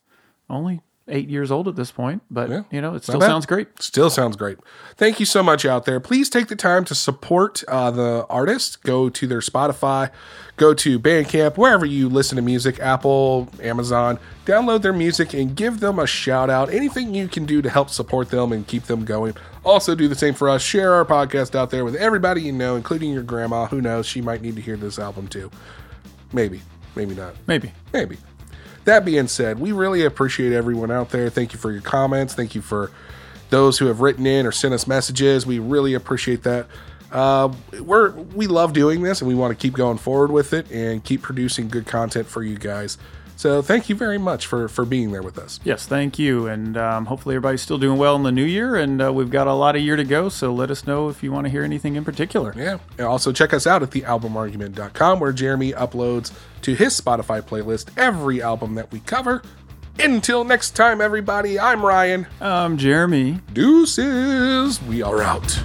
only 0.50 0.82
eight 1.10 1.30
years 1.30 1.52
old 1.52 1.68
at 1.68 1.76
this 1.76 1.92
point, 1.92 2.22
but 2.32 2.50
Yeah. 2.50 2.62
you 2.72 2.82
know, 2.82 2.96
it 2.96 3.04
still 3.04 3.20
sounds 3.22 3.46
great. 3.46 3.68
Still 3.82 4.10
sounds 4.10 4.36
great. 4.36 4.58
Thank 4.96 5.20
you 5.20 5.26
so 5.26 5.42
much 5.44 5.66
out 5.66 5.86
there. 5.86 6.00
Please 6.00 6.30
take 6.30 6.48
the 6.48 6.56
time 6.56 6.86
to 6.86 6.96
support 6.96 7.64
uh, 7.68 7.92
the 7.92 8.26
artist. 8.30 8.84
Go 8.84 9.10
to 9.10 9.28
their 9.28 9.40
Spotify, 9.40 10.10
go 10.58 10.74
to 10.74 11.00
Bandcamp, 11.00 11.58
wherever 11.58 11.86
you 11.86 12.10
listen 12.10 12.36
to 12.38 12.42
music, 12.42 12.80
Apple, 12.80 13.50
Amazon. 13.62 14.20
Download 14.46 14.82
their 14.82 14.94
music 14.94 15.34
and 15.34 15.56
give 15.56 15.80
them 15.80 16.00
a 16.00 16.08
shout 16.08 16.50
out. 16.50 16.74
Anything 16.74 17.14
you 17.14 17.28
can 17.28 17.46
do 17.46 17.62
to 17.62 17.70
help 17.70 17.90
support 17.90 18.30
them 18.30 18.52
and 18.52 18.66
keep 18.68 18.84
them 18.84 19.06
going. 19.06 19.36
Also, 19.64 19.94
do 19.96 20.08
the 20.08 20.16
same 20.16 20.34
for 20.34 20.50
us. 20.50 20.62
Share 20.62 20.94
our 20.94 21.06
podcast 21.06 21.54
out 21.56 21.70
there 21.70 21.86
with 21.86 21.96
everybody 21.96 22.42
you 22.42 22.52
know, 22.52 22.76
including 22.76 23.12
your 23.12 23.24
grandma. 23.24 23.66
Who 23.68 23.82
knows? 23.82 24.06
She 24.06 24.22
might 24.22 24.42
need 24.42 24.56
to 24.56 24.62
hear 24.62 24.78
this 24.78 24.98
album 24.98 25.28
too. 25.28 25.52
Maybe, 26.34 26.62
maybe 26.96 27.16
not. 27.16 27.36
Maybe. 27.48 27.72
Maybe. 27.94 28.18
That 28.86 29.06
being 29.06 29.28
said, 29.28 29.60
we 29.60 29.72
really 29.72 30.04
appreciate 30.04 30.54
everyone 30.54 30.92
out 30.92 31.10
there. 31.10 31.30
Thank 31.30 31.54
you 31.54 31.60
for 31.60 31.72
your 31.72 31.82
comments. 31.82 32.34
Thank 32.34 32.56
you 32.56 32.62
for 32.62 32.92
those 33.50 33.78
who 33.78 33.88
have 33.88 34.02
written 34.02 34.26
in 34.26 34.46
or 34.46 34.52
sent 34.52 34.74
us 34.74 34.88
messages. 34.88 35.46
We 35.46 35.60
really 35.60 35.94
appreciate 35.94 36.44
that. 36.44 36.68
Uh, 37.12 37.52
we're 37.82 38.12
we 38.12 38.48
love 38.48 38.74
doing 38.74 39.02
this, 39.02 39.22
and 39.22 39.28
we 39.28 39.36
want 39.36 39.58
to 39.58 39.62
keep 39.62 39.74
going 39.74 39.98
forward 39.98 40.32
with 40.32 40.54
it 40.54 40.70
and 40.72 41.04
keep 41.04 41.22
producing 41.22 41.68
good 41.68 41.88
content 41.88 42.28
for 42.28 42.44
you 42.44 42.58
guys. 42.58 42.98
So 43.40 43.62
thank 43.62 43.88
you 43.88 43.96
very 43.96 44.18
much 44.18 44.48
for 44.48 44.68
for 44.68 44.84
being 44.84 45.14
there 45.14 45.22
with 45.22 45.38
us. 45.38 45.62
Yes, 45.64 45.86
thank 45.86 46.20
you. 46.20 46.48
And 46.48 46.76
um, 46.76 47.06
hopefully 47.06 47.36
everybody's 47.36 47.62
still 47.62 47.78
doing 47.78 47.98
well 47.98 48.18
in 48.18 48.24
the 48.24 48.34
new 48.34 48.44
year. 48.44 48.76
And 48.76 49.02
uh, 49.02 49.14
we've 49.14 49.30
got 49.30 49.48
a 49.48 49.54
lot 49.54 49.78
of 49.78 49.82
year 49.82 49.96
to 49.96 50.04
go. 50.04 50.28
So 50.28 50.54
let 50.54 50.70
us 50.70 50.86
know 50.86 51.08
if 51.08 51.24
you 51.24 51.32
want 51.32 51.46
to 51.46 51.50
hear 51.50 51.64
anything 51.64 51.96
in 51.96 52.04
particular. 52.04 52.54
Yeah. 52.54 52.80
And 52.98 53.08
also 53.08 53.32
check 53.32 53.54
us 53.54 53.66
out 53.66 53.82
at 53.82 53.92
thealbumargument.com 53.92 55.22
where 55.22 55.32
Jeremy 55.32 55.72
uploads 55.72 56.34
to 56.64 56.74
his 56.74 57.00
Spotify 57.00 57.42
playlist 57.42 57.98
every 57.98 58.42
album 58.42 58.76
that 58.76 58.92
we 58.92 59.00
cover. 59.00 59.42
Until 60.00 60.44
next 60.44 60.72
time, 60.72 61.00
everybody, 61.00 61.58
I'm 61.58 61.86
Ryan. 61.86 62.28
I'm 62.42 62.78
Jeremy. 62.78 63.40
Deuces. 63.54 64.82
We 64.84 65.02
are 65.02 65.22
out. 65.22 65.64